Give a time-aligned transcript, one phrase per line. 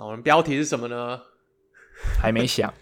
[0.00, 1.20] 那我们标题是什么呢？
[2.18, 2.72] 还没想。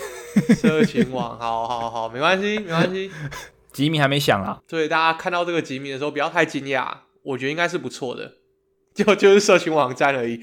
[0.60, 3.10] 社群网，好好好，没关系，没关系。
[3.72, 8.34] 吉米还没想啊，所以大家看到这个吉米的时候，不要太惊讶，我觉得应该是不错的，
[8.94, 10.42] 就就是社群网站而已。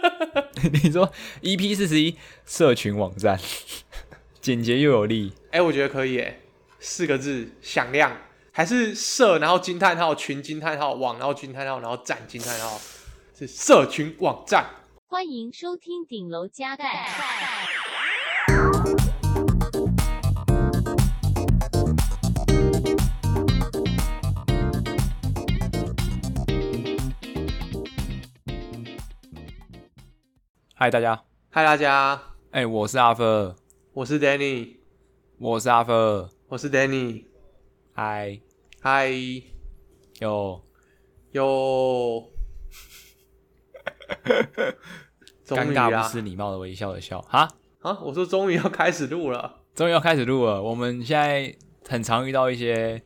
[0.82, 1.12] 你说
[1.42, 2.16] EP 四十一
[2.46, 3.38] 社群网站，
[4.40, 6.40] 简洁又有力，哎、欸，我觉得可以，哎，
[6.78, 8.16] 四个字，响亮，
[8.50, 12.80] 还是社，然后惊叹号，群惊叹号，网，然后惊叹号，然后站惊叹号，
[13.38, 14.64] 是社群网站。
[15.12, 17.08] 欢迎收听顶楼加盖。
[30.76, 31.24] 嗨，大家！
[31.48, 32.14] 嗨，大家！
[32.52, 33.56] 哎、欸，我是阿芬，
[33.92, 34.76] 我是 Danny，
[35.38, 37.24] 我是阿芬，我是 Danny。
[37.92, 38.40] 嗨，
[38.80, 39.10] 嗨，
[40.20, 40.62] 有
[41.32, 42.30] 有，
[45.46, 47.48] 尴尬不失礼貌的微笑的笑哈
[47.80, 47.98] 啊！
[48.00, 50.62] 我说终于要开始录了，终于要开始录了。
[50.62, 51.54] 我们现在
[51.88, 53.02] 很常遇到一些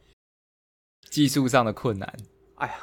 [1.09, 2.15] 技术上的困难。
[2.57, 2.75] 哎呀，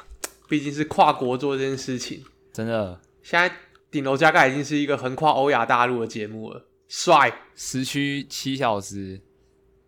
[0.48, 3.54] 毕竟是跨国做这件事情，真的，现在。
[3.92, 7.30] 顶楼加盖已经是一个横跨欧亚大陆的节目了，帅！
[7.54, 9.20] 时区七小时，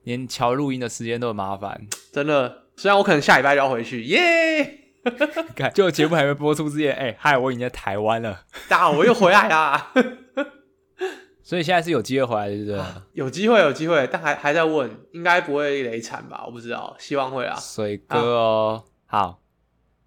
[0.03, 2.67] 连调录音的时间都很麻烦，真的。
[2.77, 4.84] 虽然我可能下礼拜就要回去，耶！
[5.75, 9.93] 就节目还没播出之前，哎、欸，嗨，我已经在台湾了，大家好，我又回来啦。
[11.43, 12.83] 所以现在是有机会回来的，对不对？
[13.13, 16.43] 有机会，有机会，但还还在问，应该不会雷惨吧？
[16.47, 17.55] 我不知道，希望会啊。
[17.61, 19.41] 水哥哦，啊、好，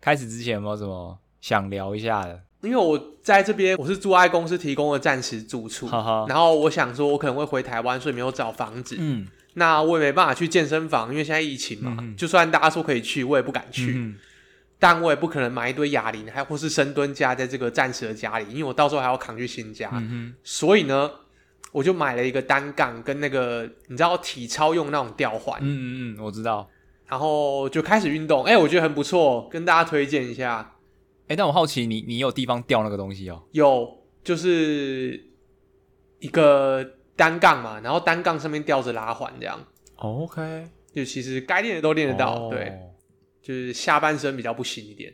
[0.02, 2.42] 开始之前有没有什么想聊一下的？
[2.64, 5.88] 因为我在这边，我是住在公司提供的暂时住处，
[6.28, 8.96] 然后我想说，我可能会回台湾，所以没有找房子。
[8.98, 13.94] 嗯，那我也没办法去健身房，因为现在疫情嘛，嗯、就算大家说可以去，我也不敢去。
[13.96, 14.16] 嗯、
[14.80, 19.90] 但我也不可能买一堆哑铃，还或是深蹲架在这个暂时的家里，因为我到时候还要扛去新家。
[19.94, 21.10] 嗯、所以呢，
[21.72, 25.60] 我就买了一个单杠跟那个你知道体操用那种吊环。
[25.62, 26.70] 嗯嗯嗯，我知道。
[27.08, 30.76] 然后就开始运动，哎、欸，我觉得很不错，跟大家推荐一下。
[31.24, 33.42] 哎、欸，但我好奇你，你有地方吊那个东西哦？
[33.54, 33.90] 有，
[34.24, 35.20] 就是
[36.20, 36.86] 一个
[37.16, 39.58] 单杠嘛，然后单杠上面吊着拉环这样。
[39.96, 42.52] OK，就其实该练的都练得到，oh.
[42.52, 42.78] 对，
[43.48, 45.14] 就是下半身比较不行一点，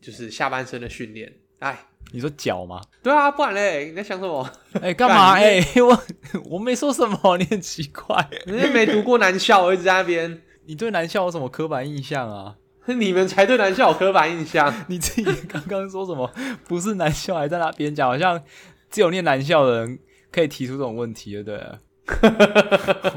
[0.00, 1.30] 就是下半身的训练。
[1.58, 1.78] 哎，
[2.10, 2.80] 你说脚吗？
[3.02, 4.50] 对啊，不然嘞，你在想什么？
[4.80, 5.32] 哎、欸，干嘛？
[5.36, 6.02] 哎、欸，我
[6.46, 10.40] 我没说什么， 你很奇怪，你没读过男校，我一直在那边。
[10.64, 12.56] 你对男校有什么刻板印象啊？
[12.86, 14.72] 你们才对男校有刻板印象。
[14.88, 16.32] 你自己刚刚说什么？
[16.66, 18.42] 不是男校，还在那边讲，好像
[18.90, 19.98] 只有念男校的人
[20.32, 21.60] 可以提出这种问题，对不对？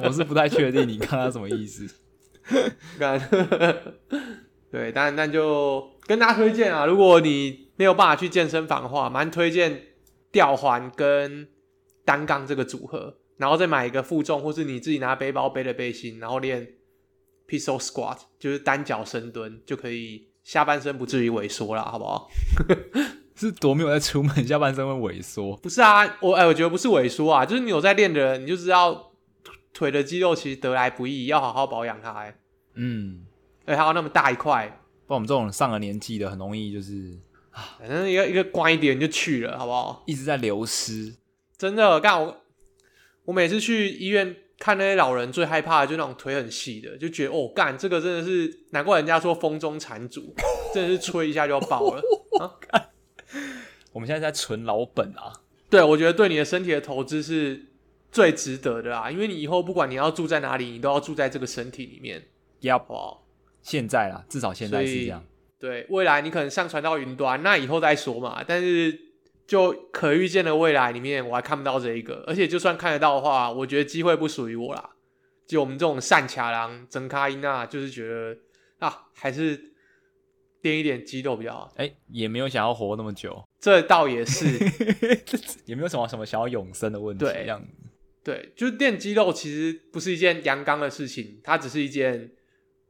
[0.04, 1.88] 我是不太确定你刚刚什么意思。
[4.72, 9.82] 对，但但就跟大家推荐啊，如果你没有办法去健身房的话，蛮推荐
[10.32, 11.48] 吊环跟
[12.06, 16.76] 单杠这个组合，然后再买一个负重，或是你自己拿背包背的背心，然后练。
[17.50, 22.30] Pistol Squat 就是单脚深蹲，就可以下半身不至于萎缩了，好不好？
[23.34, 25.58] 是多没有在出门，下半身会萎缩？
[25.58, 29.14] 不是啊，我哎、欸，我觉得不是萎缩啊，就是你有在练的人，你就知道
[29.74, 32.36] 腿的肌肉其实得来不易，要好好保养它、欸。
[32.76, 33.26] 嗯，
[33.66, 34.68] 而且还有那么大一块，
[35.08, 37.18] 不，我们这种上了年纪的，很容易就是
[37.52, 40.04] 啊，反正一个一个乖一点就去了，好不好？
[40.06, 41.16] 一直在流失，
[41.58, 42.00] 真的。
[42.00, 42.38] 干我，
[43.26, 44.36] 我每次去医院。
[44.62, 50.36] 看那些老人最害怕的就那种腿很细的，就觉得哦干这个真的是难怪人家说风中残烛，
[50.74, 52.02] 真的是吹一下就要爆了
[52.44, 52.52] 啊！
[53.94, 55.32] 我们现在在存老本啊，
[55.70, 57.68] 对，我觉得对你的身体的投资是
[58.12, 62.22] 最值得的啊，因为你以后不管你要住在哪里，你都要住在这个身体里面。
[62.60, 63.20] Yep，
[63.62, 65.24] 现在啦，至少现在是这样。
[65.60, 68.44] 对，未来你可能上传到云端，那以后再说嘛。
[68.48, 69.08] 但是。
[69.50, 74.92] 就可预见的未来里面，我还看不到这一个，而且就算看得到的话，我觉得机会不属于我啦。
[75.48, 78.38] 就我们这种善卡郎、真卡因啊，就是觉得
[78.78, 79.60] 啊，还是
[80.62, 81.74] 练一点肌肉比较好。
[81.78, 84.46] 哎、欸，也没有想要活那么久，这倒也是，
[85.66, 87.26] 也没有什么什么想要永生的问题。
[87.26, 87.60] 对，这样
[88.24, 92.30] 对，就是练肌肉其实不是一件阳刚的事情，它只是一件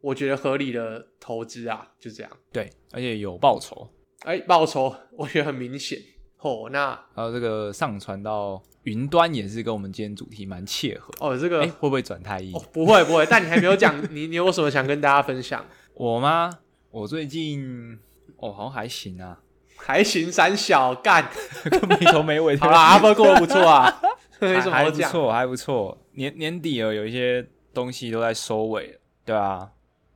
[0.01, 2.31] 我觉得合理的投资啊，就这样。
[2.51, 3.90] 对，而且有报酬。
[4.24, 6.00] 哎、欸，报酬 我觉得很明显。
[6.40, 11.38] 哦，那还有这个上传到云端也是跟我们今天主题蛮切合哦。
[11.38, 12.56] 这个、欸、会不会转太硬？
[12.56, 13.25] 哦，不会不会。
[13.30, 15.66] 但你还没有讲， 你你有什么想跟大家分享？
[15.94, 16.50] 我吗？
[16.92, 18.00] 我最近
[18.38, 19.40] 哦，好像还行啊，
[19.75, 20.31] 还行。
[20.31, 21.30] 三小干，
[21.90, 22.56] 没头没尾。
[22.57, 24.02] 好啦，阿波过得不错啊，
[24.40, 25.10] 没什么好讲。
[25.10, 25.98] 还不错，还不错。
[26.13, 29.69] 年年底了，有一些东西都在收尾，对啊，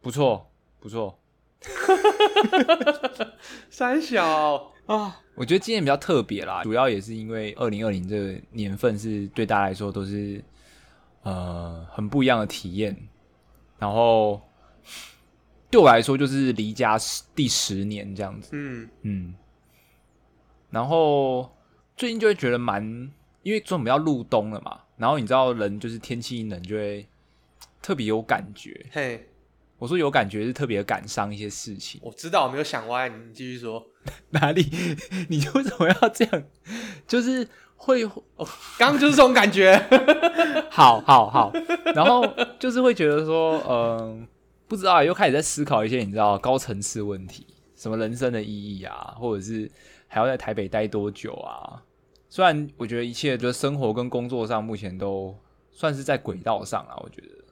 [0.03, 1.17] 不错不错。
[3.71, 5.19] 三小啊。
[5.35, 10.44] 我觉得今年比较特别啦，主要也是因为二零二零这个年份是对大家来说都是
[11.23, 12.95] 呃很不一样的体验，
[13.79, 14.39] 然后
[15.71, 17.00] 对我来说就是离家
[17.33, 19.33] 第十年这样子，嗯嗯，
[20.69, 21.51] 然后
[21.97, 22.83] 最近就会觉得蛮，
[23.41, 27.07] 因为准备要入冬了嘛，然后你知道人就是天气一冷就会
[27.81, 29.27] 特别有感觉，嘿。
[29.83, 32.00] 我说有感觉是特别感伤一些事情。
[32.01, 33.85] 我知道我没有想歪，你继续说。
[34.31, 34.65] 哪里？
[35.27, 36.44] 你为什么要这样？
[37.06, 37.45] 就是
[37.75, 38.47] 会，刚、哦、
[38.80, 39.75] 刚就是这种感觉。
[40.71, 41.51] 好好好，
[41.94, 42.25] 然后
[42.57, 44.27] 就是会觉得说，嗯、呃，
[44.69, 47.45] 不知道，又开始在思考一些你知道高层次问题，
[47.75, 49.69] 什么人生的意义啊，或者是
[50.07, 51.83] 还要在台北待多久啊？
[52.29, 55.38] 虽然我觉得一切就是生活跟工作上目前都
[55.74, 57.43] 算是在轨道上啊，我觉得。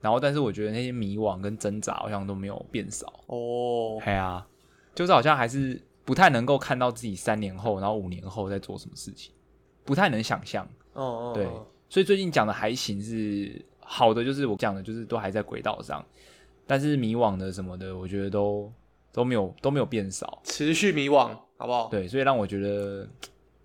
[0.00, 4.00] 然后，但是我觉得那些迷惘跟挣扎好像都没有变少哦。
[4.04, 4.46] 对啊，
[4.94, 9.32] 就是好像还是不太能够看到自己三年后，然后五年后在做什么事情，
[9.84, 10.64] 不太能想象。
[10.92, 11.46] 哦，哦，哦，对，
[11.88, 16.04] 所以最近讲的还行是好的，就是我讲的就是都还在轨道上，
[16.66, 18.72] 但是迷惘的什么的，我觉得都
[19.12, 21.88] 都没有都没有变少，持续迷惘，好不好？
[21.88, 23.08] 对，所以让我觉得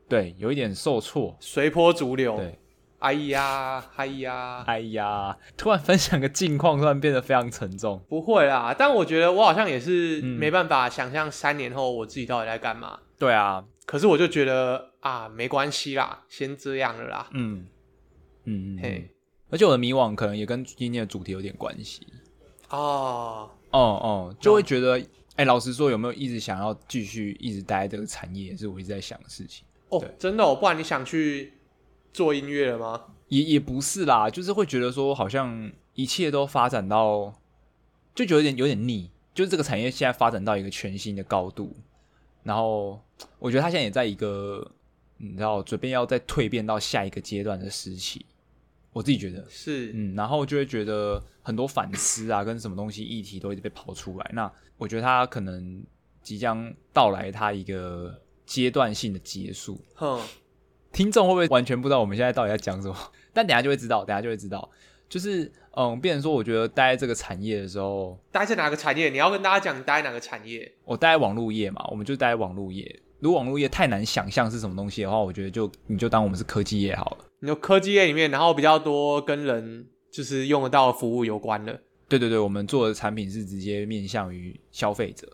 [0.10, 2.38] 对有一点受挫，随波逐流。
[2.38, 2.58] 对。
[3.04, 5.38] 哎呀，哎呀，哎呀！
[5.58, 8.02] 突然分享个近况，突然变得非常沉重。
[8.08, 12.98] 不会啦，但我觉得我好像也是没办法想象三年后我自己到底在干嘛。
[13.20, 17.28] 对啊，可是我就觉得啊，没关系啦，先这样了啦。
[17.34, 17.68] 嗯
[18.46, 19.10] 嗯嘿，
[19.50, 22.08] 而且我的迷惘可能也跟今天的主题有点关系。
[22.70, 25.06] 哦哦哦，就会觉得，
[25.36, 29.66] 哎，老实说，有没有一直想要继续一直待在这个产业，也是我一直在想的事情。
[29.90, 31.52] 哦，真的哦，不然你想去？
[32.14, 33.02] 做音乐了吗？
[33.28, 37.34] 也也不是啦，就是会觉得说，好像一切都发展到，
[38.14, 39.10] 就觉得有点有点腻。
[39.34, 41.76] 就是这个产业现在发展到一个全新的高度，
[42.44, 43.02] 然后
[43.40, 44.72] 我觉得他现在也在一个，
[45.18, 48.24] 你知道，准备要再蜕变到下一个阶段的时期。
[48.92, 54.32] 我自己觉得是，嗯，然后就会觉得很多反思啊，跟什么东西议题都一直被抛出来。
[54.36, 55.84] 那我觉得他可能
[56.22, 59.82] 即将到来，他一个阶段性的结束。
[59.96, 60.22] 哼。
[60.94, 62.96] 听众会不会完全不知道我们现在到底在讲什么？
[63.34, 64.70] 但等下就会知道，等下就会知道。
[65.10, 69.10] 就是，嗯，变成说，我觉得待在这个产业的时候，待在哪个产业？
[69.10, 70.72] 你要跟大家讲你待在哪个产业？
[70.86, 73.00] 我待在网络业嘛，我们就待在网络业。
[73.20, 77.26] 如果网络业太难想象是什么东西的话，我觉得就你就当我们是科技业好了。
[77.40, 81.80] 你说科技业里面，然后比较多跟人就是用得到的服务有关的。
[82.08, 85.28] 对对对，我们做的产品是直接面向于消费者，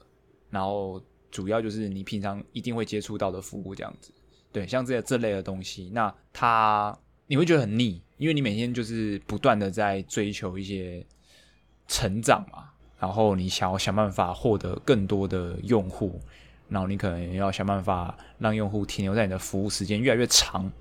[0.50, 1.02] 然后
[1.32, 4.12] 主要就是你平常一定会接触到的服务这样子。
[4.52, 6.98] 对，像这这类的东西，那它
[7.28, 11.06] 你会觉得很腻，因为你每天就是不断的在追求一些
[11.88, 16.20] 成长嘛，然后你想要想办法获得更多的用户，
[16.68, 20.72] 然后你可能要想办法让用户停留在你的服务时间越来越长，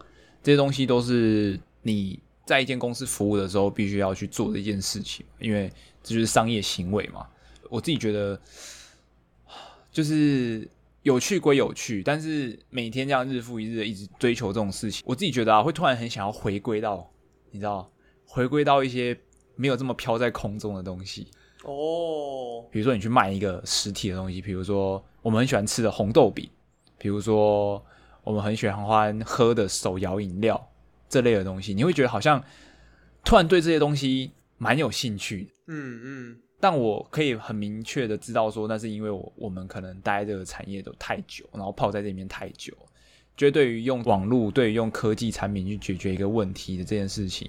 [0.43, 5.71] 这些东西都是你在一间公司服务的时候必须要去做的一件事情，因为
[6.03, 7.27] 这就是商业行为嘛。
[7.69, 8.41] 我自己觉得
[9.93, 10.67] 就是。
[11.09, 17.11] 有趣归有趣，但是每天这样日复一日的一直追求这种事情，我自己觉得啊，会突然很想要回归到，
[17.51, 17.91] 你知道，
[18.27, 19.19] 回归到一些
[19.57, 21.29] 没有这么飘在空中的东西
[21.65, 22.63] 哦。
[22.71, 26.47] 比如说你去卖一个实体的东西，比如说我们很喜欢吃的红豆饼，
[26.99, 27.83] 比如说
[28.23, 30.71] 我们很喜欢喝的手摇饮料
[31.09, 32.45] 这类的东西，你会觉得好像
[33.25, 35.51] 突然对这些东西蛮有兴趣的。
[35.69, 36.41] 嗯嗯。
[36.61, 42.73] 但我可以很明确的知道说，那是因为我我们可能待这个产业都太久，然后泡在这里面太久，
[43.37, 47.49] 觉得对于用网络、对于用科技产品去解决一个问题的这件事情，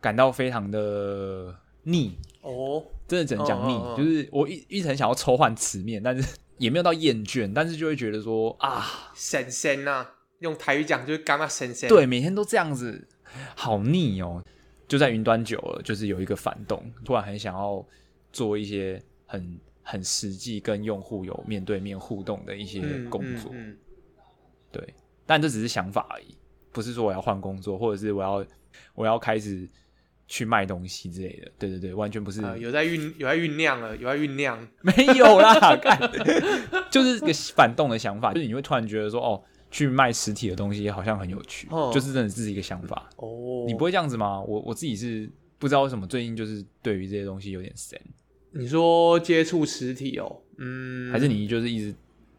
[0.00, 10.06] 感到非常的腻哦，真的只能讲腻，哦哦哦，就是我一一直很想要抽换词面，但是也没有到厌倦，但是就会觉得说啊，神仙呐，
[10.38, 13.08] 用台语讲就是干嘛神仙，对，每天都这样子，
[13.56, 14.40] 好腻哦，
[14.86, 17.84] 就在云端久了，就是有一个反动，突然很想要。
[18.32, 23.76] 做一些很很实际跟用户有面对面互动的一些工作，嗯嗯嗯、
[24.70, 24.94] 对，
[25.26, 26.36] 但这只是想法而已，
[26.72, 28.46] 不是说我要换工作，或者是我要
[28.94, 29.68] 我要开始
[30.28, 32.40] 去卖东西之类的，对对对，完全不是。
[32.42, 35.76] 呃、有在酝有在酝酿了，有在酝酿， 没有啦，
[36.90, 43.10] 就是个反动的想法，就是你会突然觉得说，哦，去卖实体的东西好像很有趣，哦、就是真的是一个想法。
[43.16, 44.40] 哦，你不会这样子吗？
[44.40, 48.00] 我我自己是不知道为什么最近就是对于这些东西有点神。
[48.52, 51.94] 你说接触实体哦，嗯，还是你就是一直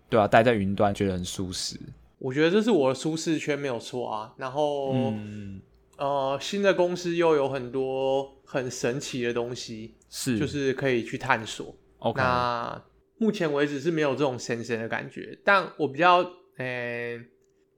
[0.10, 1.77] 对啊，待在云端觉得很舒适？
[2.18, 4.34] 我觉得这是我的舒适圈没有错啊。
[4.38, 5.62] 然后，嗯、
[5.98, 11.75] 呃，新的公司又有很多很神奇的东西，是就是可以去探索。
[12.15, 12.84] 那
[13.18, 16.18] 目前为止是没有这种神神的感觉，但我比较
[16.58, 17.25] 诶、欸，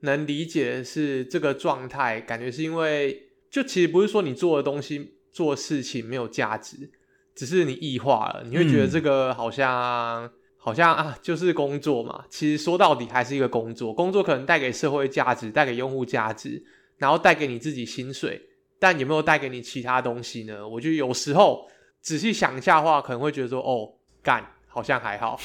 [0.00, 6.90] 能理解的是这个状态，感觉是因为就其实不是说你做的东西、做事情没有价值，
[7.34, 12.24] 只是你异化了，你会觉得这个好像、嗯、好像啊，就是工作嘛。
[12.30, 16.64] 其实说到底还是一个工作，工作可能带给社会价值，带给用户价值，
[16.98, 18.40] 然后带给你自己薪水，
[18.78, 20.66] 但有没有带给你其他东西呢？
[20.68, 21.68] 我觉得有时候
[22.00, 25.40] 仔细想一下的话，可能会觉得说，哦，干，好像还好。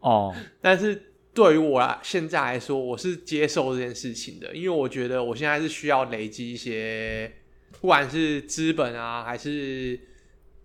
[0.00, 1.00] 哦， 但是
[1.32, 7.32] 对于我来现在来说，我是接受这件事情的，因为我觉得我现在是需要累积一些，
[7.80, 9.98] 不管是资本啊，还是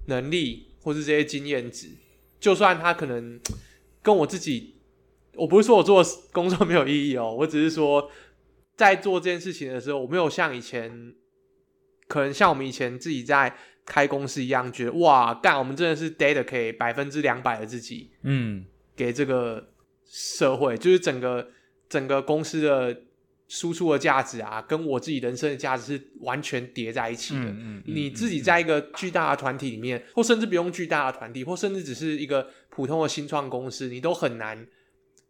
[0.09, 1.87] 能力，或是这些经验值，
[2.41, 3.39] 就算他可能
[4.03, 4.75] 跟我自己，
[5.35, 8.11] 我不是说我做工作没有意义哦，我只是说。
[8.79, 11.13] 在做这件事情的时候，我没有像以前，
[12.07, 13.53] 可能像我们以前自己在
[13.85, 19.73] 开公司一样，觉得哇，干，我们真的是 dedicate 百分之两百的自己，嗯，给这个
[20.05, 21.49] 社会，就是整个
[21.89, 23.01] 整个公司的
[23.50, 27.41] 输出的价值啊，跟我自己人生的价值是完全叠在一起的。
[27.41, 34.65] 嗯嗯，你自己在一个巨大的团体里面，或甚至不用巨大的团体，或甚至只是一个普通的新创公司，你都很难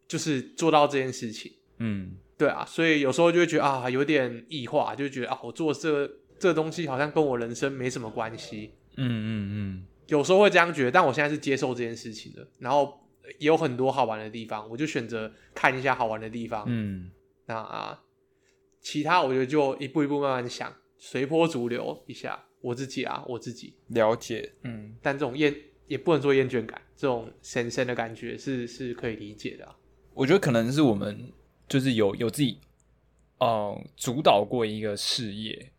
[0.07, 1.51] 就是做到这件事情。
[1.79, 2.17] 嗯。
[2.37, 6.09] 对啊，所以有时候就会觉得啊，有点异化，就觉得啊，我做这、
[6.39, 8.71] 这东西好像跟我人生没什么关系。
[8.95, 12.47] 嗯嗯嗯，有时候会这样觉得，但我现在是接受这件事情的。
[12.59, 12.97] 然后
[13.39, 16.63] 也有很多好玩的地方，我就选择看一下好玩的地方。
[16.67, 17.11] 嗯，
[17.45, 17.99] 那啊，
[18.81, 22.45] 其他我觉得就一步一步慢慢想，随波逐流一下。
[22.61, 24.51] 我自己啊，我自己了解。
[24.63, 25.55] 嗯，但这种厌
[25.87, 29.75] 也不能说厌倦感，这种深深的感觉是是可以理解的啊。
[30.13, 31.31] 我觉得可能是我们。
[31.69, 32.57] 就是有有自己，
[33.39, 35.71] 嗯，主导过一个事业，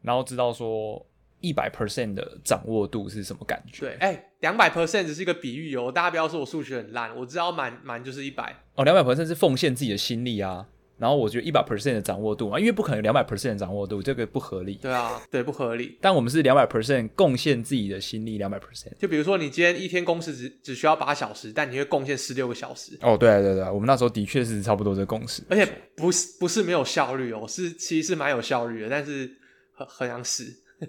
[0.00, 1.06] 然后知道说
[1.42, 3.80] 一百 percent 的掌握度是什么感觉。
[3.80, 8.64] 对，哎，两百 percent 只是一个比喻哦，大家不要说我数学很烂，我知道满满就是一百。
[8.76, 10.66] 哦，两百 percent 是奉献自己的心力啊。
[10.98, 14.76] 然后我觉得一百 percent 的掌握度啊，因为不可能两百 percent 的掌握度，这个不合理。
[14.76, 15.98] 对啊，对，不合理。
[16.00, 18.96] 但我们是两百 percent 贡献自己的心力，两百 percent。
[18.98, 22.98] 就比如说，你今天一天工时只只需要八小时，但你会贡献十六个小时。
[23.02, 29.30] 哦，对对对，我们那时候的确是差不多这个工时，而且不是不是没有效率哦，是其实是蛮有效率的，但是
[29.74, 30.44] 很很想死。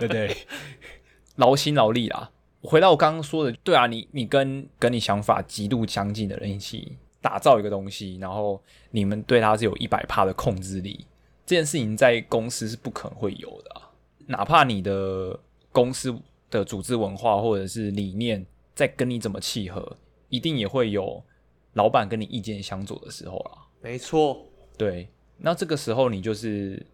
[0.00, 0.36] 对对，
[1.36, 2.30] 劳心劳力啦。
[2.62, 6.96] 回到我刚刚说的，对啊，你你跟跟你想法极度相近的人一起。
[7.24, 11.06] 打造一个东西，然后你们对它是有一百帕的控制力，
[11.46, 13.90] 这件事情在公司是不可能会有的啊。
[14.26, 15.40] 哪怕你的
[15.72, 16.14] 公司
[16.50, 19.96] 的组织文化或者是理念在跟你怎么契合，
[20.28, 21.24] 一定也会有
[21.72, 23.64] 老板跟你意见相左的时候啊。
[23.80, 24.44] 没错，
[24.76, 26.84] 对，那这个时候你就是，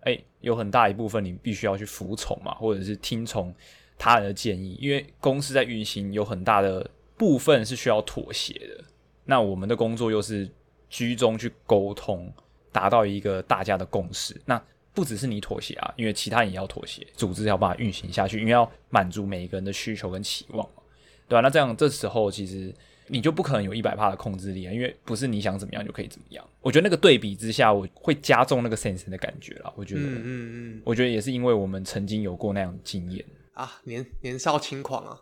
[0.00, 3.54] 哎，有很大一部分你必须要去服从嘛，或者是听从
[3.96, 8.84] 他人的建议，因为公司在运行有很大的部分是需要妥协的。
[9.30, 10.48] 那我们的工作又是
[10.88, 12.32] 居中去沟通，
[12.72, 14.34] 达到一个大家的共识。
[14.46, 14.58] 那
[14.94, 20.82] 不只是你妥协啊，因为其他人也要妥协，组织要把它运行下去，因为要满足每一个人的需求跟期望嘛，
[21.28, 21.42] 对吧、啊？
[21.42, 22.74] 那这样这时候其实
[23.08, 26.42] 你就不可能有一百帕的控制力啊，因为不是你想怎么样就可以怎么样。
[26.62, 29.70] 我觉得那个对比之下，我会加重那个 sense 的感觉啦。
[29.76, 33.22] 我觉得，嗯嗯嗯，我觉得也是因为我们曾经有过那样的经验。
[33.58, 35.18] 啊，年年少轻狂啊，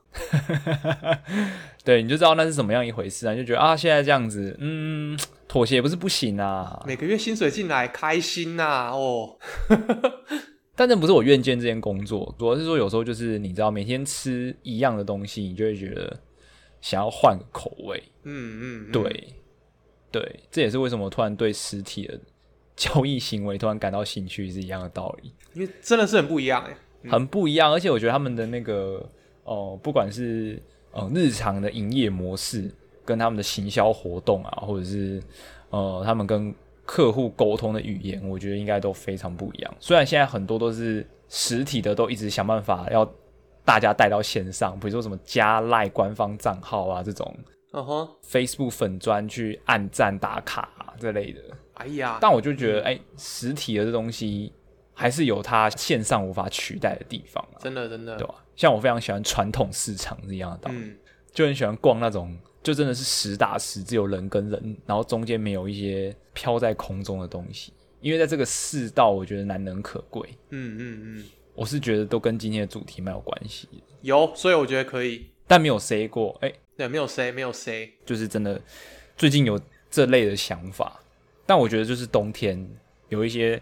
[1.83, 9.39] 对，你就知道那是怎么样一回事啊，你就觉得啊，现在这样子，嗯，妥协也不是不行啊，每个月薪水进来开心呐、啊，哦，
[10.77, 16.21] 但这不是我愿见这件工作，主要是说有时候就是你知道，每天吃一样的东西，你就会觉得
[16.83, 19.29] 想要换个口味，嗯嗯，嗯，对，
[20.11, 22.21] 对，这也是为什么突然对实体的
[22.77, 26.77] 交易行为突然感到兴趣是一样的道理，因为真的是很不一样哎。
[27.11, 29.05] 很不一样，而且我觉得他们的那个
[29.45, 30.61] 哦、呃，不管是
[30.93, 32.71] 呃日常的营业模式，
[33.05, 35.23] 跟他们的行销活动啊，或者是
[35.71, 39.75] 呃他们跟客户沟通的语言，我觉得应该都非常不一样。
[39.81, 43.09] 虽然现在很多都是实体的，都一直想办法要
[43.65, 47.37] 大家带到线上，比如说什么加赖官方账号啊这种，
[47.73, 51.41] 嗯哼，Facebook 粉专去按赞打卡啊这类的。
[51.75, 54.53] 哎呀，但我就觉得，哎、嗯，实体的这东西。
[54.99, 58.35] 还是有它线上无法取代的地方，真的真的，对吧？
[58.57, 60.97] 像我非常喜欢传统市场是一样的道理，嗯，
[61.35, 67.75] 就很喜欢逛那种，就真的是实打实只有人跟人，然后中间没有一些飘在空中的东西。
[68.01, 70.27] 因为在这个世道，我觉得难能可贵。
[70.49, 71.25] 嗯嗯嗯，
[71.55, 73.69] 我是觉得都跟今天的主题蛮有关系。
[74.01, 78.59] 有，所以我觉得可以，但没有 say 过，哎、欸，对，没有 say，没有 say，就是真的
[79.15, 79.61] 最近有
[79.91, 80.99] 这类的想法，
[81.45, 82.67] 但我觉得就是冬天
[83.11, 83.61] 有一些。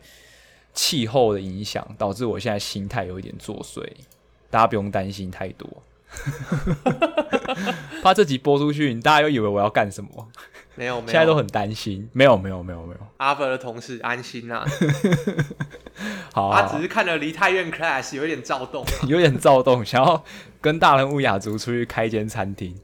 [0.74, 3.82] 气候的影响导致我现在心态有一点作祟，
[4.50, 5.68] 大家不用担心太多。
[8.02, 10.28] 怕这集播出去，你大家又以为我要干什么？
[10.76, 12.08] 没有，没有，现在都很担心。
[12.12, 13.00] 没有，没有，没有，没有。
[13.16, 14.66] 阿伯的同事安心呐、啊。
[16.32, 20.22] 好，好，好，他只是看了梨泰院 class 有点躁动、啊， 有点躁动，想要
[20.60, 22.76] 跟大人物雅族出去开间餐厅。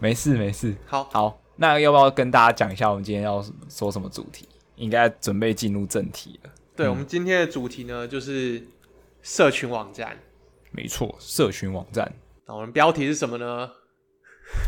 [0.00, 0.74] 没事，没事。
[0.86, 4.46] 好，好，那要不要跟大家讲一下我们今天要说什么主题？
[4.76, 6.50] 应该准备进入正题了。
[6.76, 8.62] 对、嗯、我们今天的主题呢，就是
[9.22, 10.18] 社群网站。
[10.70, 12.12] 没错，社群网站。
[12.46, 13.70] 那我们标题是什么呢？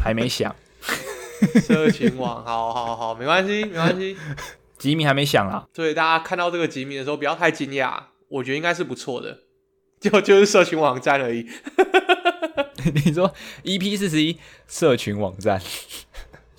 [0.02, 0.54] 还没想。
[1.62, 4.16] 社群网，好好好，没关系，没关系。
[4.76, 5.68] 吉米还没想啊。
[5.72, 8.02] 所以大家看到这个吉米的时候，不要太惊讶。
[8.28, 9.44] 我觉得应该是不错的，
[10.00, 11.46] 就就是社群网站而已。
[13.04, 13.32] 你说
[13.64, 15.60] EP 四十一社群网站，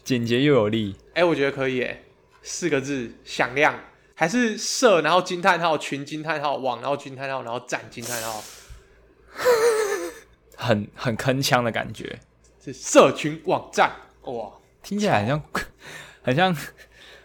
[0.03, 0.95] 简洁又有力。
[1.09, 2.03] 哎、欸，我觉得可以诶，
[2.49, 3.79] 四个字，响亮。
[4.15, 8.43] 还是社，然后惊叹号，群惊叹号，网，然后惊叹号，然后站惊叹号，
[10.57, 12.19] 很很铿锵的感觉。
[12.61, 13.91] 是社群网站
[14.23, 14.51] 哇，
[14.83, 15.41] 听起来很像，
[16.23, 16.57] 很像，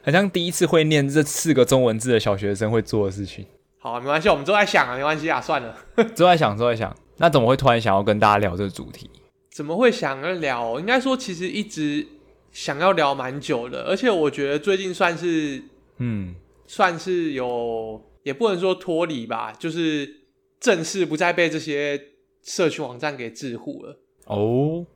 [0.03, 3.45] 很像第一次会念这四个中文字的小学生会做的事情。
[3.79, 5.77] 好啊，没关系，我们都在想啊，没关系啊，算了，
[6.15, 6.95] 都在想，都在想。
[7.17, 9.11] 那怎么会突然想要跟大家聊这个主题？
[9.51, 10.79] 怎么会想要聊？
[10.79, 12.07] 应该说，其实一直
[12.55, 15.63] 想要聊蛮久的，而且我觉得最近算是，
[15.99, 16.35] 嗯。
[16.67, 20.23] 算是有，也不能说脱离吧，就是
[20.59, 22.01] 正式不再被这些
[22.43, 24.01] 社群网站给置护了。
[24.25, 24.87] 哦，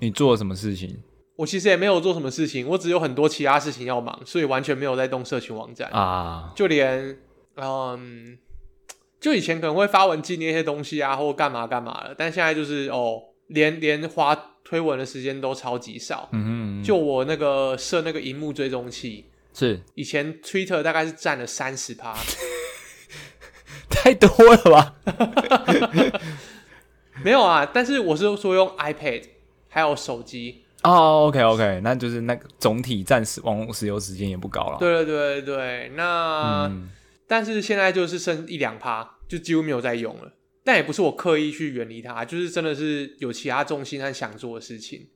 [0.00, 0.98] 你做了什么事情？
[1.36, 6.52] 我其实也没有做什么事情，我只有很多其他事情要忙，所以完全没有在动社群网站啊。
[6.54, 7.18] 就连，
[7.54, 8.36] 嗯，
[9.18, 14.34] 就以前可能会发文纪念一些东西啊，或干嘛干嘛的，但现在就是哦，连连花
[14.64, 16.28] 推文的时间都超级少。
[16.32, 19.26] 嗯哼就我那个设那个荧幕追踪器。
[19.54, 22.14] 是以前 Twitter 大概是占了三十趴，
[23.88, 24.94] 太多了吧？
[27.24, 29.22] 没有啊，但是我是说用 iPad
[29.70, 30.92] 还有手机哦。
[31.22, 34.76] Oh, OK OK，那就是那个总体暂时网络使用时间也不高了。
[34.78, 36.90] 对对对对，那、嗯、
[37.26, 40.32] 但是现在就是剩一两趴，就几乎没有在用了。
[40.66, 45.06] 但也不是我刻意去远离他，就是真的是有其他重心和想做的事情。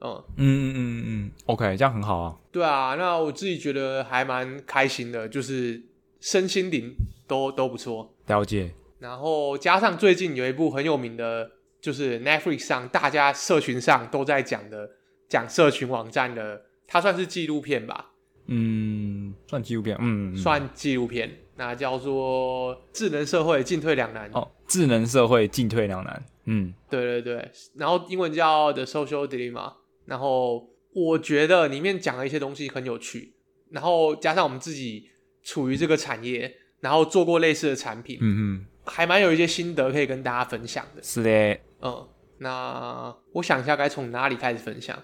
[0.00, 2.38] 嗯嗯嗯嗯嗯，OK，这样很好啊。
[2.52, 5.82] 对啊，那我自己觉得还蛮开心的，就是
[6.20, 6.92] 身心灵
[7.26, 8.14] 都都不错。
[8.26, 8.74] 了解。
[8.98, 14.90] 然后加上最近有一部很有名的，就是 Netflix 上大家社群上都在讲的，
[15.26, 18.10] 讲社群网站的，它算是纪录片吧？
[18.46, 21.30] 嗯，算纪录片，嗯，算纪录片。
[21.58, 24.30] 那叫做《智能社会进退两难》。
[24.34, 26.24] 哦，智能社会进退两难。
[26.46, 27.50] 嗯，对对对。
[27.74, 29.74] 然后英文叫 The Social Dilemma。
[30.06, 33.34] 然后我觉得里面讲了一些东西很有趣，
[33.70, 35.10] 然后加上我们自己
[35.42, 41.02] 处于这个产业，然后做过类似的产品，嗯嗯，还蛮有一些心得可以跟大家分享的。
[41.02, 44.98] 是的，嗯，那我想一下该从哪里开始分享，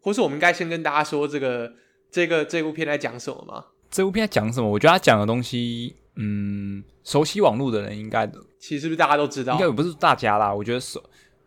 [0.00, 1.72] 或是我们应该先跟大家说这个
[2.10, 3.66] 这个这部片在讲什么吗？
[3.90, 4.68] 这部片在讲什么？
[4.68, 9.54] 我觉得他讲的东西，嗯，熟悉网络的人应该的，其实是不是大家都知道？
[9.54, 10.54] 应该也不是大家啦。
[10.54, 11.00] 我觉得是，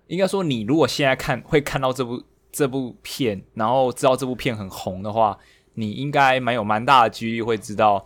[0.07, 2.21] 应该说你如果现在看会看到这部。
[2.53, 5.39] 这部片，然后知道这部片很红的话，
[5.75, 8.05] 你应该蛮有蛮大的几率会知道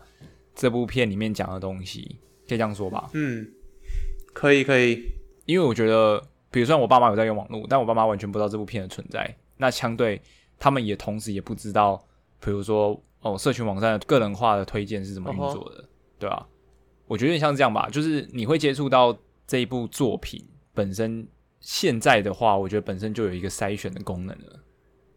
[0.54, 3.10] 这部片里面讲的东西，可以这样说吧？
[3.14, 3.52] 嗯，
[4.36, 5.04] 可以可以，
[5.46, 6.22] 因为我觉得，
[6.52, 10.22] 比如说我爸妈有在用网络，但我爸妈完全不知道这部片的存在，那相对
[10.60, 12.00] 他们也同时也不知道，
[12.46, 15.86] 比如说哦，社群网站的个人化的推荐是怎么运作的，哦、
[16.20, 16.48] 对吧、啊？
[17.08, 21.28] 我觉得像这样吧，就是你会接触到这一部作品本身。
[21.62, 24.60] 现在的话，我觉得本身就有一个筛选的功能了。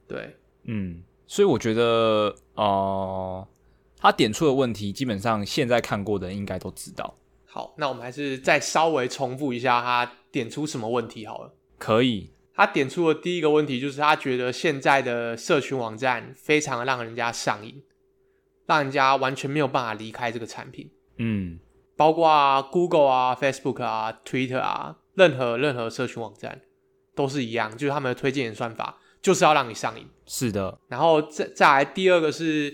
[0.06, 3.48] 对，嗯，所以我觉得，哦、呃，
[3.98, 7.14] 他点出的问题，基本上现在看过的人应该都知道。
[7.44, 11.52] 好，那我们还是再稍微重复一下他点出什么问题好了。
[11.76, 17.84] 可以，他点出的第一个问题就是他觉得现在的社群网站非常的让人家上瘾，
[18.66, 20.90] 让人家完全没有办法离开这个产品。
[21.18, 21.60] 嗯，
[21.96, 24.96] 包括啊，Google 啊，Facebook 啊，Twitter 啊。
[25.14, 26.60] 任何任何社群网站
[27.14, 30.06] 都是一样，就是他们的推荐演算法就是要让你上瘾。
[30.26, 32.72] 是的，然后再再来第二个是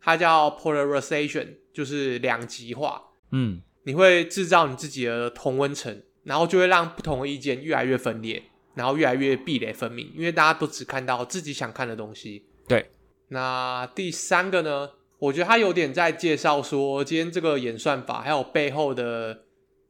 [0.00, 3.02] 它叫 polarization，就是两极化。
[3.32, 8.42] 嗯，你会制造你自己的同温层，然后就会让不同的意见越来越分裂，
[8.74, 12.44] 然后越来越壁垒分明，因为大家都只看到自己想看的东西。
[12.68, 12.90] 对，
[13.28, 14.90] 那第三个呢？
[15.18, 19.44] 我觉得他有点在介绍说，今天这个演算法还有背后的，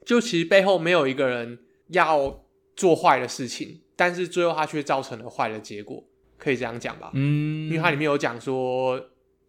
[0.04, 1.58] 就其实背后没有一个人。
[1.88, 2.42] 要
[2.74, 6.02] 做坏的事情，但是最后他却造成了坏的结果，
[6.38, 7.10] 可以这样讲吧？
[7.12, 8.98] 嗯，因为它里面有讲说，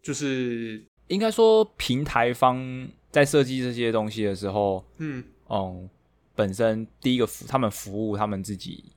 [0.02, 5.90] 就是应该说平台方在设计这些东西的时候，嗯，哦、嗯，
[6.34, 8.92] 本身第一个服他们服务他们自己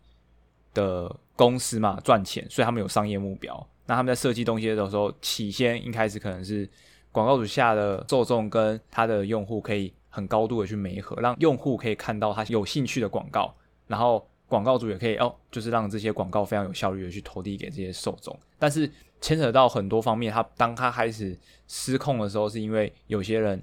[0.74, 3.68] 的公司嘛，赚钱，所以他们有商业目标。
[3.86, 6.70] 那他们在设计东西的时候，起先一开始可能是
[7.12, 13.52] 广告主下的受众跟他的用户可以很高度的去媒合，让用户可以看到他有兴趣的广告，
[13.88, 18.38] 然后广告主也可以哦，就是让这些广告非常有效率的去投递给这些受众。
[18.60, 21.36] 但是牵扯到很多方面，他当他开始
[21.68, 23.60] 失控的时候，是因为有些人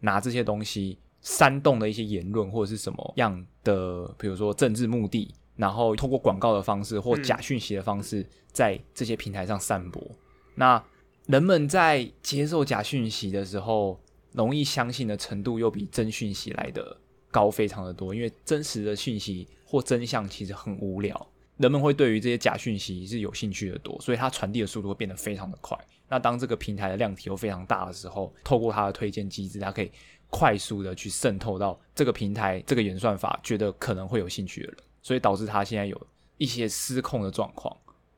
[0.00, 5.32] 拿这些东西煽动的一些言论或者是什么样的，比如说政治目的。
[5.58, 10.00] 然后通过广告的方式或假讯息的方式，在这些平台上散播。
[10.02, 10.16] 嗯、
[10.54, 10.84] 那
[11.26, 14.00] 人们在接受假讯息的时候，
[14.32, 16.96] 容易相信的程度又比真讯息来的
[17.30, 18.14] 高非常的多。
[18.14, 25.76] 因为真实的讯息或真相其实很无聊，人们会对于这些假讯息是有兴趣的多，所以它传递的速度会变得非常的快。
[26.08, 29.90] 那当这个平台的量体又非常大的时候，透过它的推荐机制，它可以
[30.30, 34.76] 快速的去渗透到这个平台这个演算法觉得可能会有兴趣的人。
[35.02, 36.06] 所以导致他现在有
[36.36, 37.74] 一些失控的状况，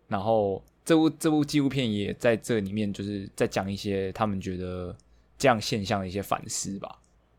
[0.09, 4.95] 然后这部这部纪录片也在这里面就是在讲一些他们觉得
[5.39, 6.99] 这样现象的一些反思吧，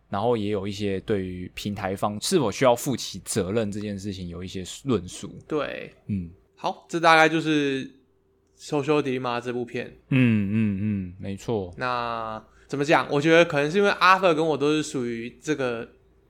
[0.09, 5.35] 然后也有一些对于平台方是否需要负起责任这件事情有一些论述。
[5.47, 7.85] 对，嗯，好，这大概就是
[8.57, 9.87] 《Social Dilemma》这部片。
[10.09, 11.73] 嗯嗯嗯，没错。
[11.77, 13.07] 那怎么讲？
[13.11, 15.87] 我觉得可能是因为阿 r 跟我都是属于这个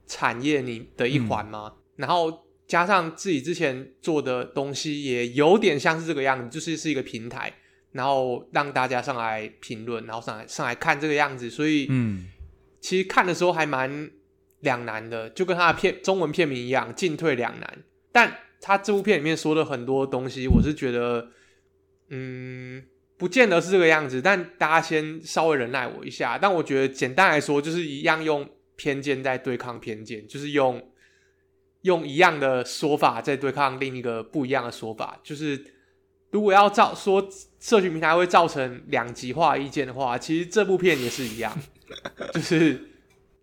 [0.07, 2.45] 产业里的一环嘛，嗯、然后。
[2.71, 7.51] 加上自己之前做的东西也有点像是这个样子，就是是一个平台，
[7.91, 12.29] 然后让大家上来评论，然后上来上来看这个样子，所以嗯，
[12.79, 14.09] 其实看的时候还蛮
[14.61, 17.83] 两难的，就跟他的片中文片名一样，进退两难。
[18.09, 21.27] 但他这部片里面说的很多东西，我是觉得，
[22.07, 22.81] 嗯，
[23.17, 24.21] 不见得是这个样子。
[24.21, 26.37] 但大家先稍微忍耐我一下。
[26.41, 30.81] 但我觉得简单来说，就是一样用偏见在对抗偏见，就是用。
[31.81, 35.63] 用一样的说法在对抗另一个不一样的说法，就是
[36.31, 37.27] 如果要造说
[37.59, 41.57] 社群平台会造成两极化意见的话，其实这部片也是一样，
[42.33, 42.89] 就是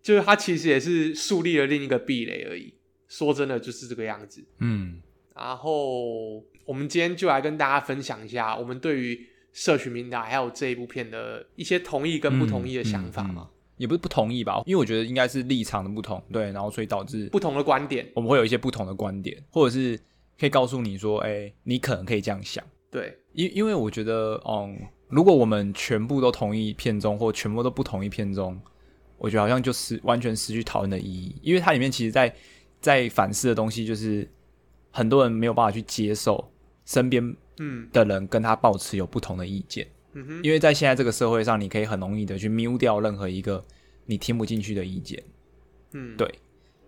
[0.01, 2.73] 就是它其实也是树立了另一个壁垒而已。
[3.07, 4.45] 说真的，就是这个样子。
[4.59, 5.01] 嗯，
[5.35, 13.41] 然后我们今天就来跟大家分享一下我们对于社群平台还有这一部片的一些同意跟不同意的想法嘛。
[13.41, 19.97] 嗯嗯嗯也不是不同意吧，因为我觉得应该是立场的不同，对，然后所以导致不同的观点，我们会有一些不同的观点，或者是
[20.37, 22.61] 可以告诉你说，哎、欸，你可能可以这样想，
[22.91, 28.59] 对，因因为我觉得，嗯，如果我们全部都同意片中，或全部都不同意片中，
[29.17, 32.35] 我觉得好像就是完全失去讨论的意义，因为它里面其实在
[32.81, 34.29] 在反思的东西，就是
[34.91, 36.51] 很多人没有办法去接受
[36.85, 37.23] 身边
[37.59, 37.87] 嗯。
[37.93, 39.85] 的人跟他保持有不同的意见。
[39.85, 43.63] 嗯哼，因为在现在这个社会上，你可以很容易的去 mute 掉任何一个
[44.05, 45.23] 你听不进去的意见。
[45.93, 46.27] 嗯，对。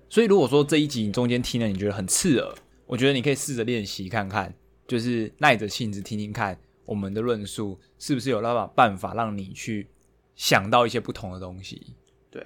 [0.10, 2.56] 所以如果说这一集你中间听了你觉得很刺耳，
[2.86, 4.54] 我觉得你可以试着练习看看，
[4.88, 9.88] 就是耐着性子听听看我们的论述是不是有办法办法让你去
[10.36, 11.96] 想到一些不同的东西。
[12.30, 12.42] 对，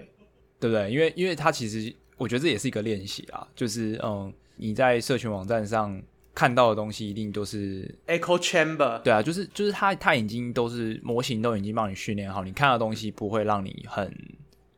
[0.60, 0.92] 对不对？
[0.92, 6.02] 因为因为它其实我觉得这也是一个练习啊，就是嗯，你在社群网站上。
[6.36, 14.14] 看到的东西一定都是 echo chamber，对啊，就是就是它它已经都是模型都已经帮你训练好，你看到的东西不会让你很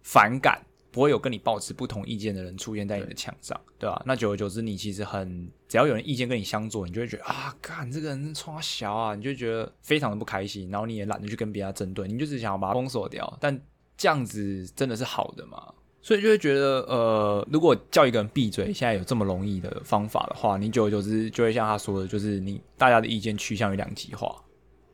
[0.04, 4.04] 反感，不会有跟你保持不同意见的人出现在你的墙上，对吧、啊？
[4.06, 13.38] 那久而久之，你其实很只要有人意见跟你相左，你就会觉得啊，干这个人超小啊，你就觉得非常的不开心，然后你也懒得去跟别人争对，你就只想要把它封锁掉。
[13.42, 13.60] 但
[13.98, 15.74] 这样子真的是好的吗？
[16.08, 24.34] 所以就会觉得，呃，如果叫一个人闭嘴，现在有这么容易的方法的话，你久而久之就会像他说的，就是你大家的意见趋向于两极化，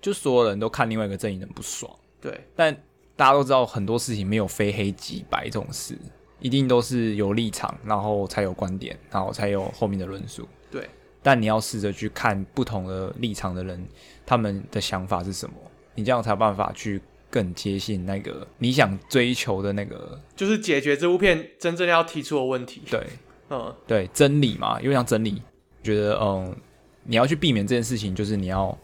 [0.02, 1.96] 就所有人都看另外一个阵营的不爽。
[2.20, 2.76] 对，但
[3.16, 5.96] 大家都知道很多事情没有非黑即白这种事，
[6.40, 10.48] 一定都是有立场，然后才有观点，然后才有后面的论述。
[10.72, 10.90] 对，
[11.22, 13.88] 但你要试着去看不同的立场的人，
[14.26, 15.54] 他们的想法是什么，
[15.94, 17.00] 你这样才有办法去。
[17.34, 22.84] 更接近那个你想追求的那个，就是解决这部片真正要提出的问题。
[22.92, 23.04] 对，
[23.50, 25.42] 嗯，对，真理嘛，因为像真理，
[25.82, 26.56] 觉得嗯，
[27.02, 28.78] 你要去避免这件事情，就是你要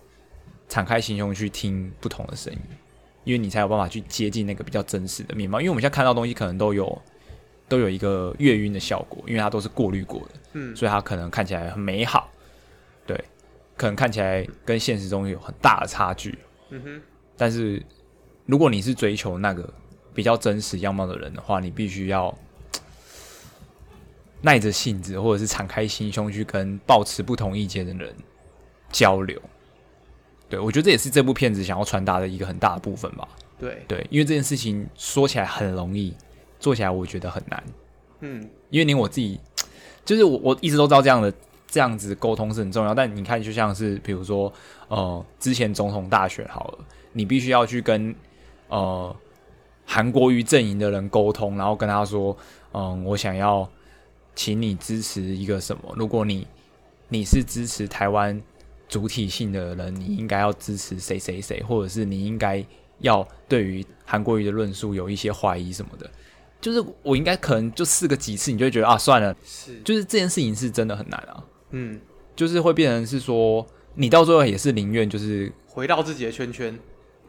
[0.68, 2.60] 敞开心胸去听不同的声音，
[3.24, 5.60] 因为你才有办法去接近那个比较真实的面貌。
[5.62, 7.00] 因为我们现在看到东西，可能都有
[7.68, 12.32] 都有一个月晕的效果，因为它都是过滤过的，嗯，所以它可能看起来很美好，
[13.06, 13.16] 对，
[13.78, 16.36] 可能看起来跟现实中有很大的差距，
[16.72, 17.02] 嗯哼，
[17.38, 17.80] 但是。
[18.50, 19.72] 如果你是追求那个
[20.12, 22.36] 比较真实样貌的人的话，你必须要
[24.42, 28.12] 耐着性子，或者是敞开心胸去跟抱持不同意见的人
[28.92, 29.40] 交流。
[30.50, 33.28] 对，我觉得这也是这部片子想要传达的一个很大的部分吧。
[33.60, 36.16] 对对，因为这件事情说起来很容易，
[36.60, 37.64] 做起来我觉得很难。
[38.22, 39.40] 嗯，因为连我自己
[40.04, 41.32] 就是我我一直都知道这样的
[41.68, 44.52] 这样子沟通是很重要，但你看，就像是比如说，
[44.88, 46.80] 呃，之前总统大选好了，
[47.14, 48.16] 你必须要去跟
[48.70, 49.16] 呃
[49.86, 52.36] 韩国瑜阵营的人沟通，然后跟他说，
[52.72, 53.70] 嗯、呃，我想要
[54.34, 55.94] 请你支持一个什么？
[55.98, 56.48] 如果你
[57.10, 58.42] 你是支持台湾
[58.88, 62.64] 主体性的人，你应该要支持谁谁谁，或者是你应该
[63.00, 66.10] 要对于韩国瑜的论述有一些怀疑什么的。
[66.62, 71.44] 就是我应该可能就试个几次，你就会觉得啊，算了，是，就是这件事情是真的很难啊。
[71.72, 72.00] 嗯，
[72.36, 76.78] 就是会变成是说，你到最后也是宁愿就是回到自己的圈圈，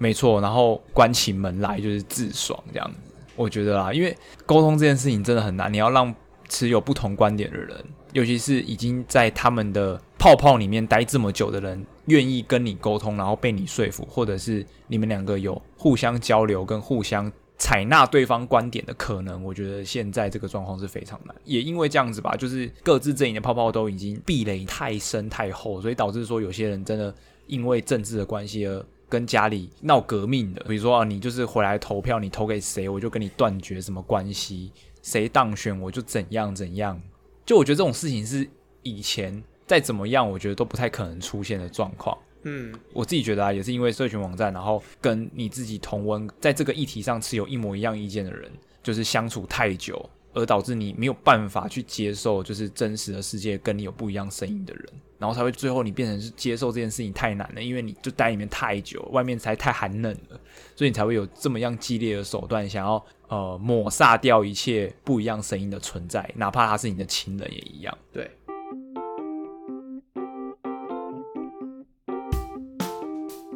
[0.00, 2.98] 没错，然后关起门来就是自爽这样子。
[3.36, 6.12] 我觉得啦，因为沟通这件事情真的很难，你要让
[6.48, 7.76] 持有不同观点的人，
[8.12, 17.30] 尤其是已经在他们的泡泡里面待这么久的人，愿意跟你沟通，然后被你说服，或者是你们两个有互相交流跟互相。
[17.62, 21.36] 采纳对方观点的可能，我觉得现在这个状况是非常难。
[21.44, 27.14] 也因为这样子吧，就是各自阵营的泡泡都已经壁垒太深太厚，所以导致说有些人真的
[27.46, 30.64] 因为政治的关系而跟家里闹革命的。
[30.66, 34.70] 比如说啊，你就是回来投票，你投给谁，我就跟你断绝什么关系；
[35.02, 36.98] 谁当选，我就怎样怎样。
[37.44, 38.48] 就我觉得这种事情是
[38.82, 42.16] 以前再怎么样，我觉得都不太可能出现的状况。
[42.44, 48.50] 嗯，我自己觉得啊，也是因为社群网站，然后跟你自己同温，在这个议题上持有一模一样意见的人，
[48.82, 54.84] 就是相处太久，而导致你没有办法去接受，就是真实的世界跟你有不一样声音的人，
[55.20, 60.40] 然后才会最后你变成是接受这件事情太难了，因为你就待里面太久，外面才太寒冷了，
[60.74, 68.30] 所以你才会有这么样激烈的手段，想要呃抹杀掉一切不一样声音的存在，哪怕他是你的亲人也一样，对。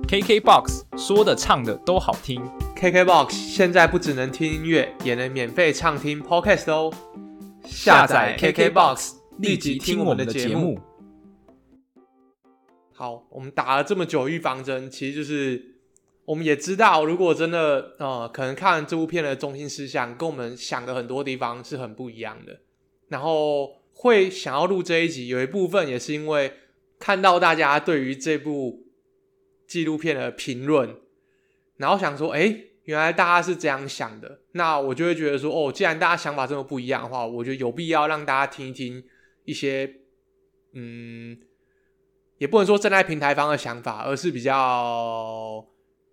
[0.07, 2.41] KKBOX 说的唱的都好听。
[2.77, 6.93] KKBOX 现在不只能听音乐，也能免费畅听 Podcast 哦。
[7.65, 10.79] 下载 KKBOX，立即听我们的节目。
[12.95, 15.77] 好，我们打了这么久预防针，其实就是
[16.25, 22.61] 我们也知道，如果真的呃，可能看这部片的中心思想跟我们想的很多地方是很不一样的。
[23.09, 26.53] 然后会想要录这一集，有一部分也是因为
[26.99, 28.83] 看到大家对于这部。
[29.67, 30.95] 纪录片的评论，
[31.79, 32.55] 然后想说，哎，
[32.85, 39.03] 原来大家是这样想的，那我就会觉得说，哦，既然大家想法这么不一样的话，我觉得有必要让大家听一听
[39.47, 39.91] 一些，
[40.75, 41.37] 嗯，
[42.39, 45.65] 也不能说站在平台方的想法，而是比较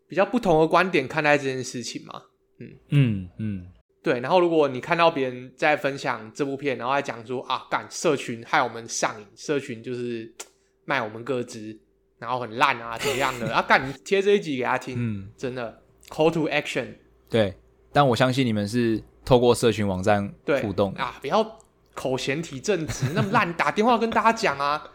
[0.07, 2.21] 比较不同的观点看待这件事情嘛，
[2.59, 3.67] 嗯嗯嗯，
[4.03, 4.19] 对。
[4.19, 10.33] 然后如果你看到别人在分享这部片，然后还讲说啊，干社群害我们上瘾，社群就是
[10.85, 11.79] 卖我们各资。
[12.19, 13.49] 然后很烂啊，怎么样的？
[13.51, 16.85] 啊，干你贴这一集给他听，嗯，真的 call to action。
[17.27, 17.51] 对，
[17.91, 20.31] 但我相信你们是透过社群网站
[20.61, 21.57] 互动啊，不要
[21.95, 24.87] 口嫌体正直，那么烂，打电话跟大家讲啊。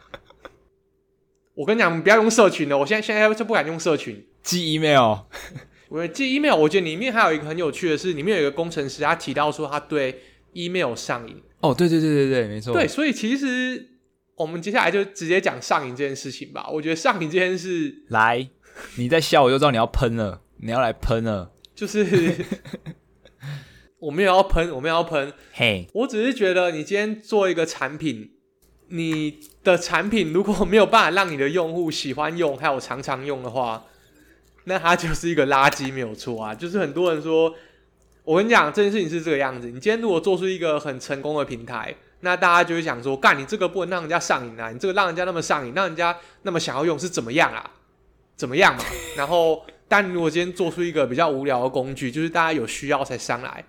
[1.56, 5.18] 我跟你讲，不要用社群了，我现在现在就不敢用社群，寄 email。
[5.88, 10.20] 我寄 email，我觉得里面还有一个很有趣的是，里面有一个工程师，他提到说他对
[10.52, 11.42] email 上瘾。
[11.60, 12.72] 哦，对对对对对，没错。
[12.72, 13.90] 对，所以其实。
[14.36, 16.68] 我们接下来就直接讲上瘾这件事情吧。
[16.70, 18.46] 我觉得上瘾这件事，来，
[18.98, 21.54] 你在笑，我就知道你要喷了，你要来喷了。
[21.74, 22.34] 就是
[23.98, 25.32] 我没有要喷，我没有要喷。
[25.54, 28.32] 嘿，我只是觉得你今天做一个产品，
[28.88, 33.84] 你的产品如果没有办法让你的用户喜欢用，还有常常用的话，
[34.64, 36.54] 那它就是一个垃圾，没有错啊。
[36.54, 37.54] 就是很多人说，
[38.24, 39.66] 我跟你讲，这件事情是这个样子。
[39.68, 41.94] 你今天如果做出一个很成功的平台。
[42.20, 44.70] 那大家就会想说，干你这个不能让人家上瘾啊！
[44.70, 47.70] 你这个让人家那么上瘾，让人家那么想要用是怎么样啊？
[48.36, 48.82] 怎么样嘛？
[49.16, 53.62] 然后，但如果今天做出一个比较无聊的工具，就是大家有需要才上来，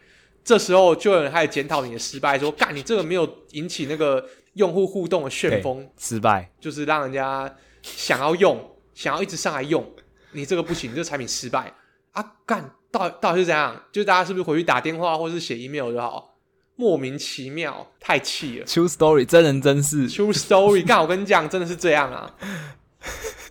[0.45, 4.25] 这时候就有人开始检讨你的失败，说干你这个没有引起那个
[4.57, 8.59] 用户互动的旋风，失败就是让人家想要用，
[8.93, 9.85] 想要一直上来用，
[10.33, 11.73] 你这个不行，你这个产品失败
[12.11, 12.33] 啊！
[12.45, 13.83] 干到到底是怎样？
[13.91, 16.33] 就大家是不是回去打电话或是写 email 就好？
[16.75, 18.65] 莫名其妙，太气了。
[18.65, 20.07] True story，真人真事。
[20.07, 22.35] True story，干我跟你讲，真的是这样啊。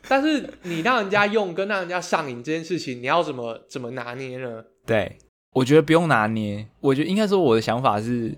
[0.09, 4.65] 但是你让人家用跟让人家上瘾这件事情，你要怎么怎么拿捏呢？
[4.87, 5.19] 对，
[5.53, 6.69] 我觉得不用拿捏。
[6.81, 8.33] 我觉得应该说，我的想法是，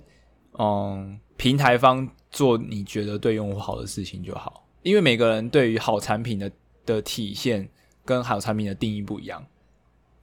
[0.59, 4.67] 嗯，平台方做你觉得对用户好的事情就好。
[4.83, 6.51] 因为每个人对于好产品的
[6.87, 7.69] 的体现
[8.05, 9.45] 跟好产品的定义不一样。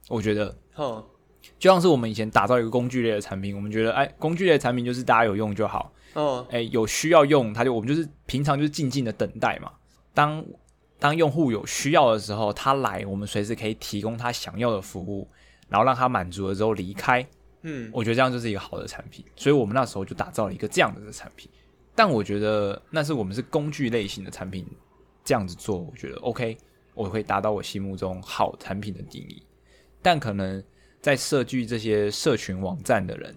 [0.08, 1.04] 我觉得，哼。
[1.60, 9.70] 就像是我们以前打造一个工具类的产品，我们觉得，哎，工具类的产品就是大家有用就好，哦，哎，有需要用，他就我们就是平常就是静静的等待嘛。
[10.12, 10.44] 当
[10.98, 15.28] 当用户有需要的时候，他来，我们随时可以提供他想要的服务，
[15.68, 17.24] 然后让他满足了之后离开。
[17.62, 21.48] 嗯，我觉得这样就是一个好的产品，所以我们那时候就打造了一个这样的产品。
[21.96, 24.66] 但我觉得那是我们是工具类型的产品，
[25.24, 26.56] 这样子做，我觉得 OK，
[26.92, 29.42] 我会达到我心目中好产品的定义。
[30.02, 30.62] 但可能
[31.00, 33.34] 在设计这些社群网站的人，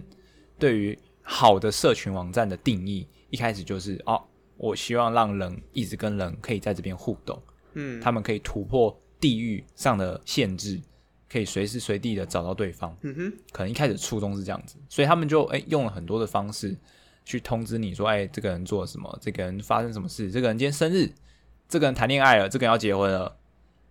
[0.60, 4.22] 对于好的社群网站的定义，一开始就是哦，
[4.58, 7.42] 我希望让人一直跟人可以在这边互动，
[7.76, 10.80] 嗯，他们可以突破地域上的限制，
[11.30, 12.96] 可以随时随地的找到对方。
[13.04, 16.78] 嗯哼，可能一开始初衷是这样子，所以他们就诶用了很多的方式。
[17.30, 19.20] 去通知你说，哎，这个人做了什么？
[19.22, 20.32] 这个人发生什么事？
[20.32, 21.08] 这个人今天生日，
[21.68, 23.38] 这个人谈恋爱了，这个人要结婚了，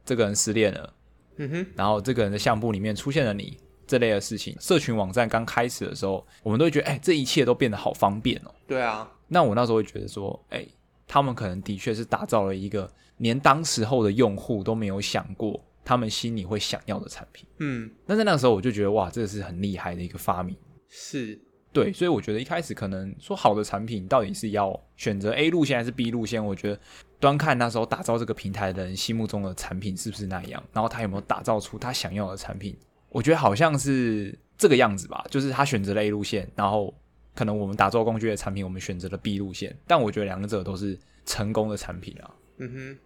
[0.04, 0.92] 这个人失恋了，
[1.36, 1.66] 嗯哼。
[1.76, 4.56] 然后这个人的相簿里面出现了你这类的事情。
[4.58, 8.52] 社群网站刚开始的时候，我们都会觉得，哎，这一切都变得好方便哦。
[8.66, 9.08] 对啊。
[9.28, 10.66] 那我那时候会觉得说，哎，
[11.06, 17.46] 他们可能的确是打造了一个连当时候的用户都没有想过，他们心里会想要的产品。
[17.58, 17.88] 嗯。
[18.04, 20.56] 但在那个时候，我就觉得，哇，这个是很厉害的一个发明。
[20.88, 21.40] 是。
[21.84, 26.80] 对，所以我觉得一开始可能说好的产品到底是要选择 A 路线还是 B 路线，我觉得
[27.20, 32.76] 端看那时候打造这个平台的人心目中的产品是不是那样，然后他有没有打造出他想要的产品，
[33.10, 36.92] 我觉得好像是这个样子吧，就是他选择了 A 路线，然后
[37.34, 42.34] 可能我们打造工具的产品我们选择了 B 路线，但我觉得两者都是成功的产品啊。
[42.58, 42.98] 嗯哼，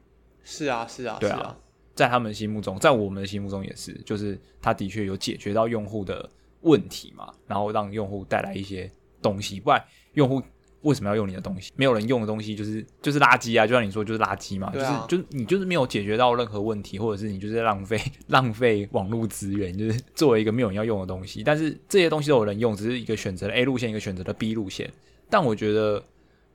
[0.45, 1.57] 是啊，是啊，对啊，啊
[1.95, 6.29] 在他们心目中，在我们的心目中也是，就是他的确有解决到用户的。
[6.63, 9.83] 问题嘛，然后让用户带来一些东西，不然
[10.15, 10.43] 用户
[10.83, 11.73] 为什么要用你的东西？
[11.77, 13.65] 没有人用的东西就是就是垃圾啊！
[13.65, 21.45] 就像你说，就是垃圾嘛，啊、就是就你就是没有解决到任何问题，或者是你就是浪费 浪费网络资源，就是作为一个没有人要用的东西。
[21.45, 24.91] 但是这些东西都有人用，只是一个选择了 A 路线，一个选择了 B 路线。
[25.31, 26.05] 但我觉得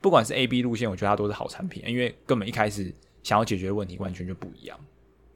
[0.00, 2.92] 不管是 A、B 路线，我觉得它都是好产品，因为根本一开始
[3.22, 4.78] 想要解决的问题完全就不一样。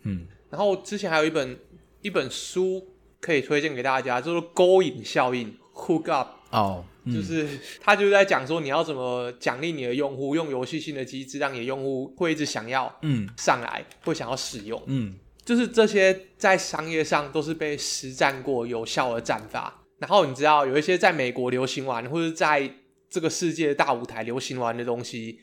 [0.02, 1.58] 嗯，然后之前还有一本
[2.02, 2.86] 一本书。
[3.22, 6.28] 可以推荐给大家，就是勾引效应 （hook up）。
[6.50, 7.48] 哦，就是
[7.80, 14.82] 他就是在讲说，你要怎么奖励你的用户，用游戏性的机制，让你的用户会一直想要嗯上来，嗯、会想要使用。
[14.86, 19.82] 嗯，就是这些在商业上都是被实战过有效的战法。
[19.98, 22.68] 然后你知道，有一些在美国流行完，或者在
[23.08, 25.38] 这个世界大舞台流行完的东西，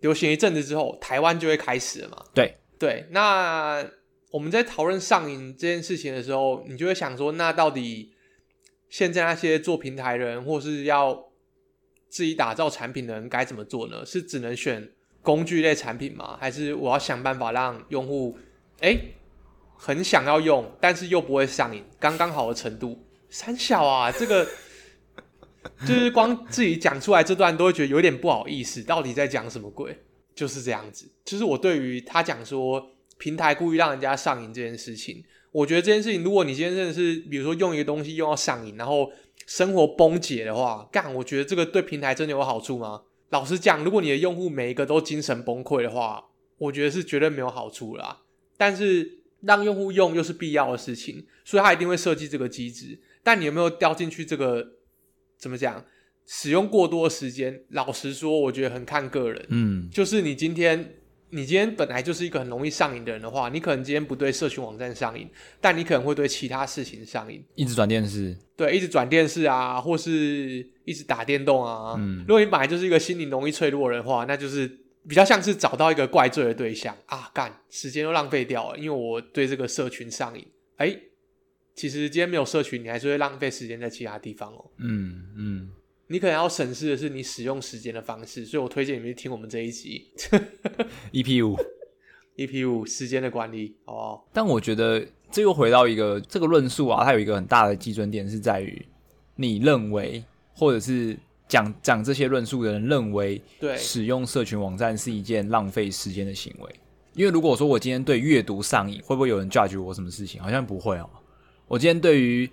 [0.00, 2.24] 流行一阵子之后，台湾就会开始了嘛？
[2.34, 3.82] 对对，那。
[4.30, 8.12] 我们在讨论上瘾这件事情的时候，你就会想说，那到底
[8.88, 11.30] 现在那些做平台人，或是要
[12.08, 14.06] 自己打造产品的人该怎么做呢？
[14.06, 14.88] 是只能选
[15.20, 16.36] 工具类产品吗？
[16.40, 18.38] 还是我要想办法让用户
[18.82, 19.14] 诶
[19.76, 23.04] 很想要用，但是又不会上瘾，刚刚好的程度？
[23.30, 24.46] 三小啊，这个
[25.80, 29.98] 就是光自己讲出来这段都会觉得有点不好意思，到底在讲什么鬼？
[30.36, 32.92] 就是这样子，就是我对于他讲说。
[33.20, 39.12] 平台故意让人家上瘾这件事情，我觉得这件事情，如果你今天真的是，比如说用一个东西用到上瘾，然后
[39.46, 43.02] 生活崩解的话，干，我觉得这个对平台真的有好处吗？
[43.28, 46.24] 老实讲，如果你的用户每一个都精神崩溃的话，
[46.56, 48.22] 我觉得是绝对没有好处啦。
[48.56, 52.98] 但是让用户用又是必要的事情，所以他一定会设计这个机制。
[53.22, 54.66] 但你有没有掉进去这个？
[55.38, 55.84] 怎么讲？
[56.26, 59.46] 使用过多的时间，老实说，我觉得很看个人。
[59.50, 60.94] 嗯，就是你今天。
[61.30, 65.28] 你今天本来就是一个很容易上瘾的人的话，你可能今天不对社群网站上瘾，
[65.60, 67.44] 但你可能会对其他事情上瘾。
[67.54, 71.94] 一直转电视，对，一直转电视啊，或是一直打电动啊。
[71.96, 74.68] 嗯，如果你本来就是一个心灵容易脆弱的人的话，那就是
[75.08, 80.44] 比较像是找到一个怪罪的对象啊，干，时间都浪费掉了，因为我对这个社群上瘾。
[80.76, 80.96] 哎，
[81.74, 84.70] 其实今天没有社群，你还是会浪费时间在其他地方哦。
[84.78, 85.70] 嗯嗯。
[86.10, 90.10] 嗯你可能要审视的是你使用时间的方式，所以我推荐你们去听我们这一集
[91.12, 91.56] EP 五，
[92.36, 94.28] EP 五时间的管理，好不好？
[94.32, 98.84] 但我觉得这又回到一个这个论述啊，它有一个很大的基准点是在于
[99.36, 106.74] 你认为，或者是讲讲这些论述的人认为，对使用社群网站是一件浪费时间的行为。
[107.14, 110.42] 因为如果说我今天对阅读上瘾，会不会有人 judge 我什么事情？
[110.42, 111.08] 好像不会哦。
[111.68, 112.50] 我今天对于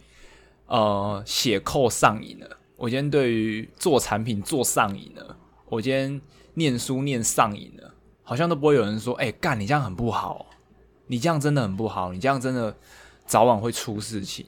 [0.67, 2.57] 呃写 code 上瘾了。
[2.77, 5.35] 我今天对于做产品做上瘾了，
[5.65, 6.21] 我今天
[6.53, 10.45] 念书念上瘾了，好像都不会有人说：“哎、欸，干你这样很不好，
[11.07, 12.75] 你这样真的很不好，你这样真的
[13.25, 14.45] 早晚会出事情。”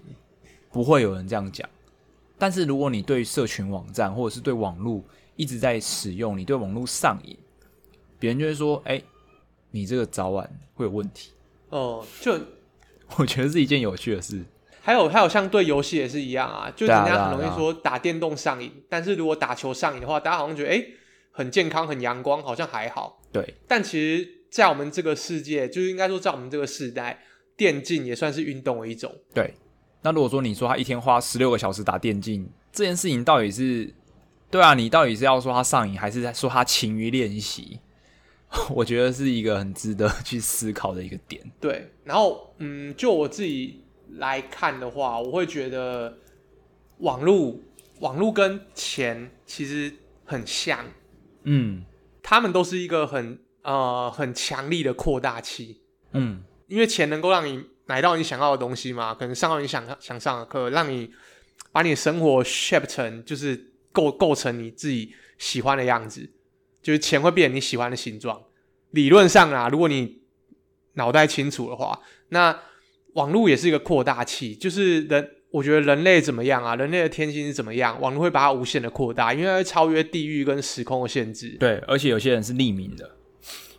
[0.72, 1.68] 不会有人这样讲。
[2.38, 5.04] 但是如果你对社群网站或者是对网络
[5.36, 7.36] 一直在使用，你对网络上瘾，
[8.20, 9.06] 别人就会说：“哎、欸，
[9.72, 11.32] 你这个早晚会有问题。”
[11.70, 12.40] 哦，就
[13.18, 14.46] 我觉得是一件有趣的事。
[14.82, 20.94] 还有还有，像对游戏也是一样啊，就人家很容易说打电动上瘾，但是如果打球上瘾的话，大家好像觉得哎、欸、
[21.32, 23.22] 很健康、很阳光，好像还好。
[23.32, 27.20] 对，但其实，在我们这个世界，就是应该说在我们这个时代，
[27.56, 29.14] 电竞也算是运动的一种。
[29.34, 29.54] 对，
[30.02, 33.94] 那如果说你说他一天花十六个小时打电竞，这件事情到底是
[34.50, 37.80] 对啊，你到底是要说他上瘾，还是在说他勤于练习？
[38.74, 41.40] 我觉得是一个很值得去思考的一个点。
[41.62, 46.18] 对，然后嗯，就我自己来看的话，我会觉得
[47.00, 47.60] 网络
[48.00, 49.94] 网络跟钱其实
[50.26, 50.86] 很像，
[51.44, 51.84] 嗯，
[52.22, 55.82] 他们都是一个很呃很强力的扩大器，
[56.14, 61.12] 嗯，因为钱能够让你买到你想要的东西嘛，可能上到你想想上的课，让你
[61.72, 66.30] 把你的生活 shape 成就是构构成你自己喜欢的样子。
[66.82, 68.42] 就是钱会变成你喜欢的形状。
[68.92, 70.22] 理论上啊，如果你
[70.94, 72.00] 脑袋清楚的话，
[72.30, 72.58] 那
[73.20, 74.56] 网络也是一个扩大器。
[74.56, 76.76] 就是人，我觉得人类怎么样啊？
[76.76, 78.00] 人类的天性是怎么样？
[78.00, 81.58] 网络会把它无限的扩大，因为它会超越地域跟时空的限制。
[81.60, 83.10] 对，而且有些人是匿名的，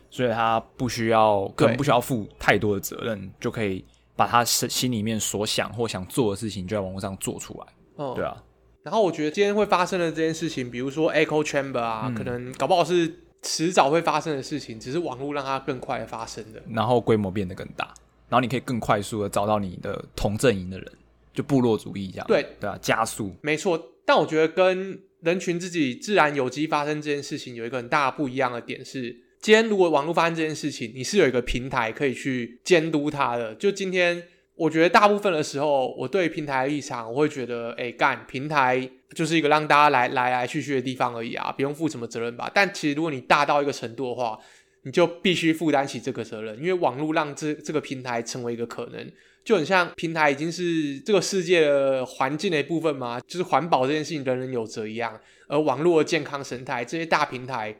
[0.09, 3.83] 所以他不需要，可能不需要负太多的责任，就可以
[4.15, 7.65] 把他心心里面所想或想做的事情，就在网络上做出来。
[7.95, 8.35] 哦，对啊。
[8.83, 13.11] 然后我觉得今天会发生的这件事情，比如说 echo chamber 啊，嗯、可能搞不好是
[13.43, 16.61] 迟早会发生的事情，只是网络让它更快的发生的。
[16.67, 17.93] 然后规模变得更大，
[18.31, 20.91] 然后你可以更快速的找到你的同阵营的人，
[21.33, 22.25] 就部落主义这样。
[22.27, 23.35] 对对啊，加速。
[23.41, 33.53] 没错，但我觉得跟人群自己自然有机发生这件事情有一个很大不一样的点是，今天如果网络发生这件事情，你是有一个平台可以去监督它的。
[33.55, 34.23] 就今天。
[34.53, 42.51] 我觉得大部分的时候，我对平台的立场，我会觉得，哎，干平台就是一个让大家来来来去去的地方而已啊，不用负什么责任吧。
[42.53, 44.37] 但其实如果你大到一个程度的话，
[44.83, 49.11] 你就必须负担起这个责任，因为网络让这这个平台成为一个可能，
[49.43, 55.19] 就很像平台已经是这个世界的环境的一部分嘛，就是环保这件事情人人有责一样。
[55.47, 57.77] 而网络健康生态，这些大平台，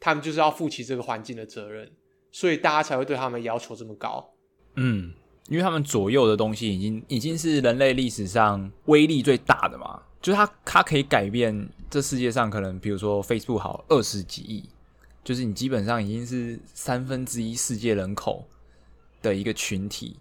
[0.00, 1.90] 他们就是要负起这个环境的责任，
[2.30, 4.32] 所以大家才会对他们要求这么高。
[4.76, 5.12] 嗯。
[5.48, 14.64] 因为他们左右的东西已经已经是人类历史上威力最大的嘛，就是它它可以改变这世界上可能比如说 Facebook 好二十几亿，
[15.24, 18.46] 就是你基本上已经是三分之一世界人口
[19.20, 20.16] 的一个群体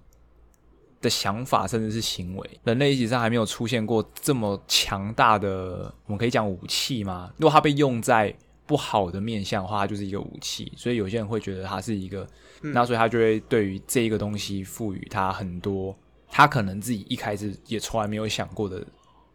[1.01, 7.31] 的想法甚至是行为，人类历史上还没有出现过这么强大的，我们可以讲武器吗？
[7.37, 8.33] 如果它被用在
[8.65, 12.27] 不好的面向的话，它就是一个武器，所以有些人会觉得它是一个。
[12.63, 15.97] 嗯、那所以他就会对于这个东西赋予它很多，
[16.29, 18.85] 他可能自己一开始也从来没有想过的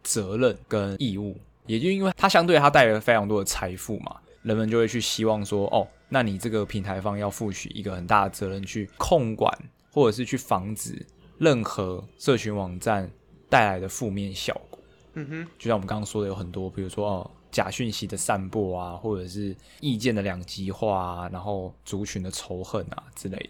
[0.01, 9.51] 责任跟义务，也就因为它相对它带来了非常多的财富嘛，人们就会去希望说，哦，那你这个平台方要负起一个很大的责任去控管，
[9.91, 11.05] 或者是去防止
[11.37, 13.11] 任何社群网站
[13.49, 14.79] 带来的负面效果。
[15.13, 17.31] 嗯哼，就像我们刚刚说的，有很多，比如说哦。
[17.49, 23.49] 假讯息的散播啊，或者是意见的两极化啊，然后族群的仇恨啊之类的。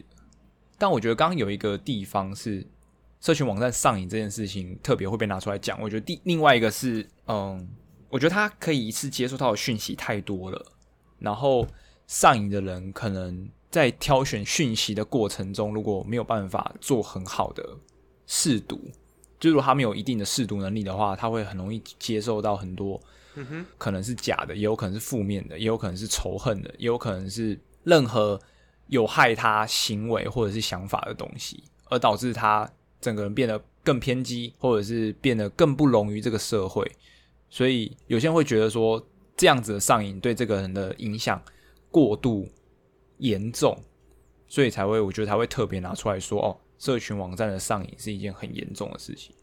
[0.77, 2.65] 但我觉得刚刚有一个地方是
[3.19, 5.81] 社群网站上瘾这件事情特别会被拿出来讲。
[5.81, 7.67] 我觉得第另外一个是，嗯，
[8.07, 10.65] 我觉得他可以一次接触到的讯息太多了，
[11.19, 11.67] 然后
[12.07, 17.77] 上瘾的人可能在挑选讯息的过程中，如果没有办法做很好的
[18.25, 18.79] 试读，
[19.39, 22.99] 就如果他没有一定的试读能力的话，他会很容易接受到很多。
[23.77, 28.41] 可能是假的，也有可能是负面的，也有可能是仇恨的，也有可能是任何
[28.87, 32.67] 有害他行为或者是想法的东西，而导致他
[32.99, 36.91] 整个人变得更偏激，或者是变得更不容于这个社会。
[37.47, 38.99] 所以有些人会觉得说，
[39.37, 41.41] 这样子的上瘾对这个人的影响
[41.89, 42.49] 过度
[43.19, 43.81] 严重，
[44.49, 49.33] 所以才会我觉得才会特别拿出来说，哦，社群网站的上瘾是一件很严重的事情。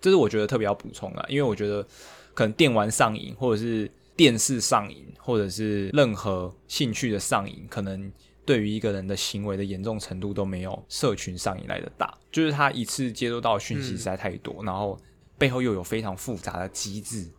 [0.00, 1.86] 这是我觉得特别要补充的，因为我觉得。
[2.34, 8.10] 可能电玩上瘾，或者是电视上瘾，或者是任何兴趣的上瘾，可能
[8.46, 12.16] 对于一个人的行为的严重程度都没有社群上瘾来的大。
[12.30, 14.98] 就是他一次接收到讯息实在太多，然后
[15.36, 17.30] 背后又有非常复杂的机制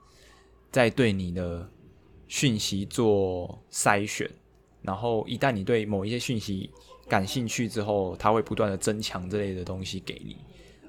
[0.71, 1.67] 在对你的
[2.33, 4.27] 讯息做筛选，
[4.81, 6.67] 然后一旦你对某一些讯息
[7.07, 10.35] 感兴趣之后，它会不断的增强这类的东西给你，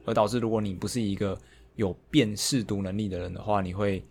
[0.07, 1.39] 而导致如果你不是一个
[1.77, 4.03] 有辨识读能力的人的话，你会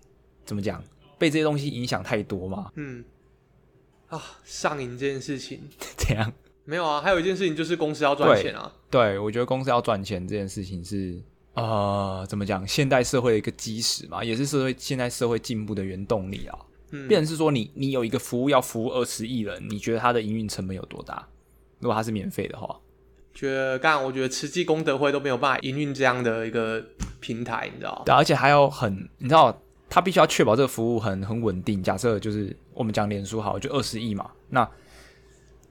[0.45, 0.79] 怎么讲？
[1.17, 2.71] 被这些东西影响太多吗？
[2.75, 3.03] 嗯，
[4.09, 5.59] 啊，上瘾这件事情
[5.97, 6.31] 怎样？
[6.65, 8.71] 没有啊，还有一件事情就是公司要赚钱啊。
[8.91, 11.19] 对，对，我觉得公司要赚钱这件事情是
[11.55, 12.67] 呃，怎么讲？
[12.67, 16.59] 现代社会的一个基石嘛，也是社会现代社会进步的原动力啊。
[16.93, 21.27] 嗯，变成是说你你有一个服务要服务二十亿人，你觉得它的营运成本有多大？
[21.79, 22.79] 如果它是免费的话？
[23.33, 26.81] 觉得，刚刚我觉得慈济功德会都没有办法营运这样的一个
[27.19, 28.03] 平台，你知道？
[28.05, 31.81] 对，而且还有很，你知道，他必须要确保这个服务很很稳定。
[31.81, 34.63] 假设就是我们讲脸书好，就二十亿嘛，那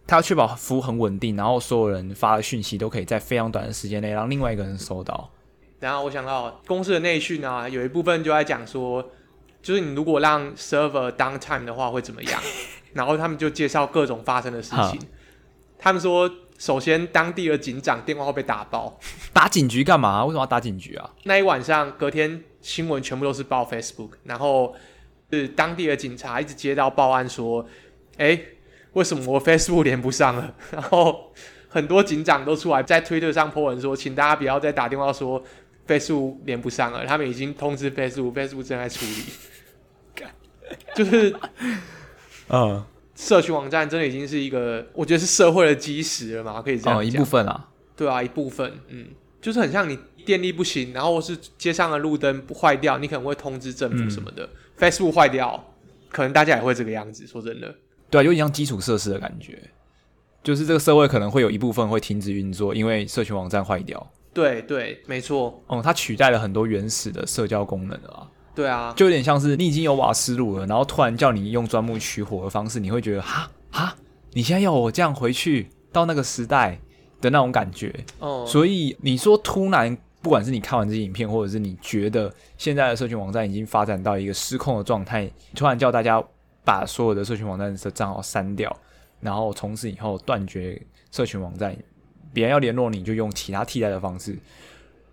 [0.09, 5.31] 他要确保服务很稳定，然后所有人发的讯息都可以在非常短的时间内让另外一个人收到。
[5.79, 9.09] 然后我想到公司的内训啊，有一部分就在讲说，
[9.63, 12.43] 就是你如果让 server downtime 的话会怎么样？
[12.93, 15.01] 然后他们就介绍各种发生的事情。
[15.79, 19.01] 他们说，首先当地的警长电话会被打爆，
[19.33, 20.25] 打警局干嘛？
[20.25, 21.11] 为什么要打警局啊？
[21.25, 24.75] 那一晚上隔天新闻全部都是报 Facebook，然后
[25.31, 27.67] 是当地的警察一直接到报案说，
[28.19, 28.39] 哎，
[28.93, 30.55] 为什么我 Facebook 连不上了？
[30.71, 31.33] 然后
[31.69, 35.43] 很多警长都出来在推特上 po 文说，请大家不要再打电话说
[35.89, 39.25] Facebook 连不上了，他们已经通知 Facebook，Facebook 正在处理。
[40.95, 41.35] 就是，
[42.49, 46.99] 嗯，社群网站真的已经是一个，我觉得是社会的基石了嘛，可以这样讲。
[46.99, 49.07] 哦，一部分啊，对啊，一部分，嗯，
[49.41, 54.45] 就是很像你电力不行，然后是街上的路灯不坏掉，你可能会通知政府什么的。
[54.45, 55.73] 嗯、Facebook 坏掉，
[56.11, 57.27] 可能大家也会这个样子。
[57.27, 57.75] 说真的，
[58.11, 59.59] 对啊，有点像基础设施的感觉，
[60.43, 64.11] 就是这个社会可能会有一部分会停止运作，因为社群网站坏掉。
[64.35, 65.63] 对对，没错。
[65.67, 68.27] 哦、嗯，它取代了很多原始的社交功能啊。
[68.55, 73.97] 对啊，就有点像是你已经有瓦斯炉了，然后突然叫你用钻木取火的方式，你会觉得哈哈，
[74.33, 76.79] 你现在要我这样回去到那个时代
[77.21, 77.95] 的那种感觉。
[78.19, 86.23] 哦，所以你说突然，不管是你看完这些影片，或者是你觉得现在的社群网站已经发展到一个失控的状态，突然叫大家
[86.63, 88.75] 把所有的社群网站的账号删掉，
[89.21, 90.81] 然后从此以后断绝
[91.11, 91.75] 社群网站，
[92.35, 94.37] 别人要联络你就用其他替代的方式，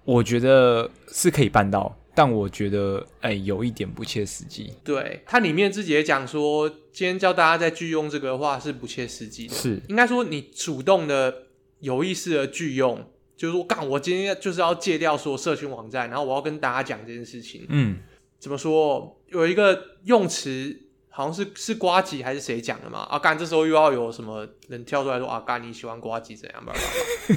[0.03, 1.95] 我觉得是可以办到。
[2.15, 4.73] 但我觉得，哎、欸，有一点不切实际。
[4.83, 9.55] 对，它里面自己也讲说，今天教大家在拒用这个的话是不切实际的。
[9.55, 11.43] 是，应该说你主动的、
[11.79, 17.65] 有意识的拒用，就是说，干，我今天就是要戒掉说社群网站，然后我要跟大家讲这件事情。
[17.69, 17.99] 嗯，
[18.37, 19.17] 怎么说？
[19.27, 20.75] 有一个用词，
[21.09, 22.99] 好像是是瓜吉还是谁讲的嘛？
[23.03, 26.73] 啊，干，这时候又要有什么人跳出来说啊，干，你喜欢瓜吉怎样吧？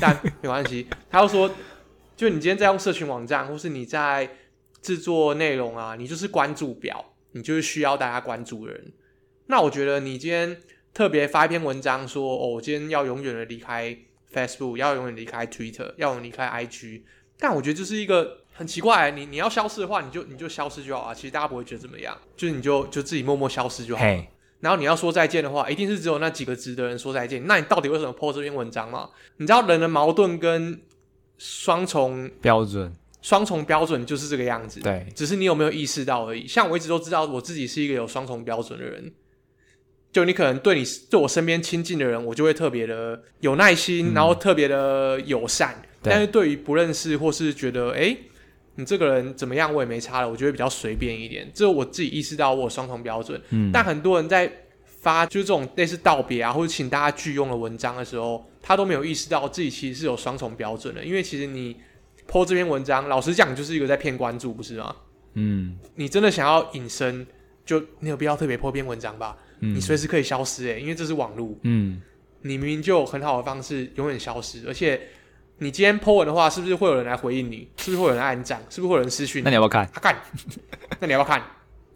[0.01, 1.49] 但没关系，他又说，
[2.17, 4.29] 就你今天在用社群网站，或是你在。
[4.83, 8.93] 制作内容啊，你就是关注表，你就是需要大家关注的人。
[9.47, 10.61] 那我觉得你今天
[10.93, 13.97] 特别发一篇文章说，哦，我今天要永远的离开
[14.35, 17.03] Facebook，要永远离开 Twitter，要永远离开 IG。
[17.39, 21.15] 但我觉得这是一个很奇怪，你你要消失的话，你就你就消失就好啊。
[21.15, 24.05] 其实大家不会觉得怎么样，就是你就就自己默默消失就好。
[24.05, 24.27] Hey.
[24.61, 27.45] 然后你要说再见的话，一定是只有那几个值得人说再见。
[27.49, 29.11] 那你到底为什么 po 这篇文章嘛？
[29.39, 30.81] 你知道人的矛盾跟
[31.37, 32.95] 双重标准。
[33.23, 36.47] 双重标准就是这个样子，对，只是你有没有意识到而已。
[36.47, 39.13] 像我一直都知道，我自己是一个有双重标准的人。
[40.13, 45.81] 就你可能对你对我身边亲近的人，我就会特别的有耐心，嗯、然后特别的友善。
[46.03, 48.15] 但是对于不认识或是觉得哎，
[48.75, 51.51] 你这个人怎么样，我也没差了，我觉得比较随便一点。
[51.55, 53.41] 这我自己意识到我有双重标准。
[53.51, 54.53] 嗯，但很多人在
[54.85, 61.77] 发就是这种类似道别啊，或者请大家拒用的文章的时候，他都没有意识到自己其实是有双重标准的，因为其实你。
[62.29, 64.95] Po 这篇文章，老实讲就是一个在骗关注，不是吗？
[65.35, 67.27] 嗯，你真的想要隐身，
[67.65, 69.37] 就你有必要特别 po 篇文章吧？
[69.61, 71.57] 嗯，你随时可以消失诶，因为这是网络。
[71.63, 72.01] 嗯，
[72.43, 75.01] 你明明就有很好的方式永远消失，而且
[75.59, 77.69] 你今天 po 文的话，是不是会有人来回应你？
[77.79, 78.63] 是不是会有人按赞？
[78.69, 79.43] 是不是会有人私讯？
[79.45, 79.89] 那你要不要看？
[79.93, 80.17] 他看，
[81.01, 81.43] 那你要不要看？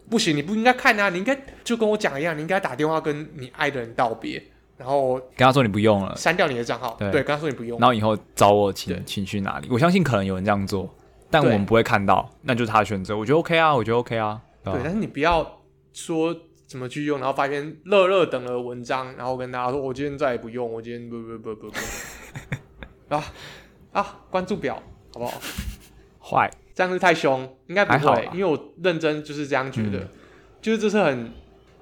[0.09, 1.09] 不行，你不应该看啊！
[1.11, 4.41] 你应该就跟我讲一样，你应该打电话跟你爱的人道别。
[4.77, 6.95] 然后跟他说你不用了，删掉你的账号。
[6.99, 7.79] 对，跟他说你不用。
[7.81, 9.68] 然后以后找我请对请去哪里？
[9.70, 10.95] 我相信可能有人这样做，
[11.31, 13.16] 但我们不会看到，那就是他的选择。
[13.16, 14.39] 我觉得 OK 啊，我觉得 OK 啊。
[14.62, 15.62] 对，对，但是你不要
[15.95, 21.77] 说怎么去用，然后发一篇乐乐等的文章，然后跟大家说我今天再也不用，我今天不不不不不
[23.16, 23.24] 啊
[23.93, 24.18] 啊！
[24.31, 24.83] 关注表
[25.14, 25.41] 好不好？
[26.20, 30.09] 坏，这样子太凶，应该不会，因为我认真就是这样觉得，嗯、
[30.61, 31.33] 就是这是很。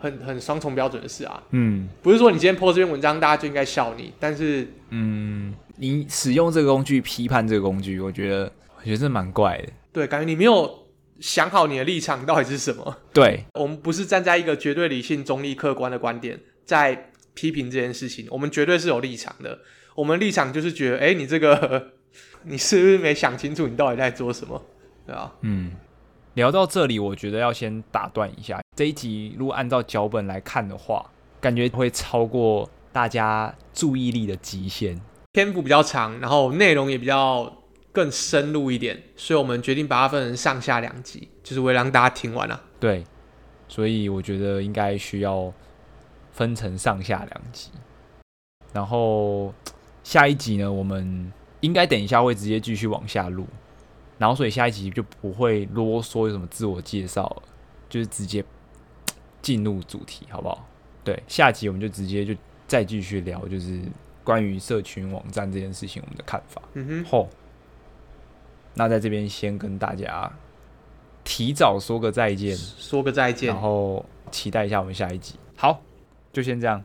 [0.04, 10.86] 很很双重标准的事啊，嗯，不是说你今天 po 这篇文章，大家就应该笑你，但是，嗯，你使用这个工具批判这个工具，我觉得我觉得这蛮怪的，对，感觉你没有
[11.20, 19.58] 想好你的立场到底是什么，对，我们不是站在一个绝对理性、中立、客观的观点在批评这件事情，我们绝对是有立场的，
[19.94, 21.92] 我们立场就是觉得，哎、欸，你这个
[22.44, 24.62] 你是不是没想清楚你到底在做什么，
[25.06, 25.32] 对吧？
[25.40, 25.72] 嗯。
[26.34, 28.60] 聊到这里，我觉得要先打断一下。
[28.76, 31.10] 这一集如果按照脚本来看的话，
[31.40, 35.00] 感觉会超过大家注意力的极限，
[35.32, 37.62] 篇幅比较长，然后内容也比较
[37.92, 42.60] 更深入一点，所以我们决定把它分成上下两集，就是为了让大家听完了。
[42.80, 43.04] 对，
[43.68, 45.52] 所以我觉得应该需要
[46.32, 47.70] 分成上下两集。
[48.72, 49.54] 然后
[50.02, 53.46] 下一集呢，我们应该等一下会直接继续往下录。
[54.16, 57.42] 然后，所以下一集就不会啰嗦，有什么自我介绍了，
[57.88, 58.44] 就是直接
[59.42, 60.66] 进入主题，好不好？
[61.02, 62.34] 对，下集我们就直接就
[62.66, 63.80] 再继续聊，就是
[64.22, 66.62] 关于社群网站这件事情我们的看法。
[66.74, 67.28] 嗯哼，好，
[68.74, 70.32] 那在这边先跟大家
[71.24, 75.34] 提早说个再见，说个再见，然后期待一下我们下一集。
[75.56, 75.82] 好，
[76.32, 76.82] 就先这样，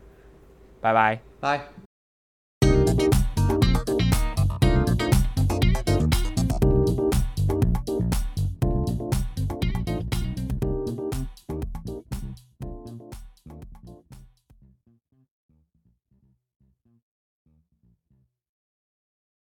[0.81, 1.78] 拜拜，拜。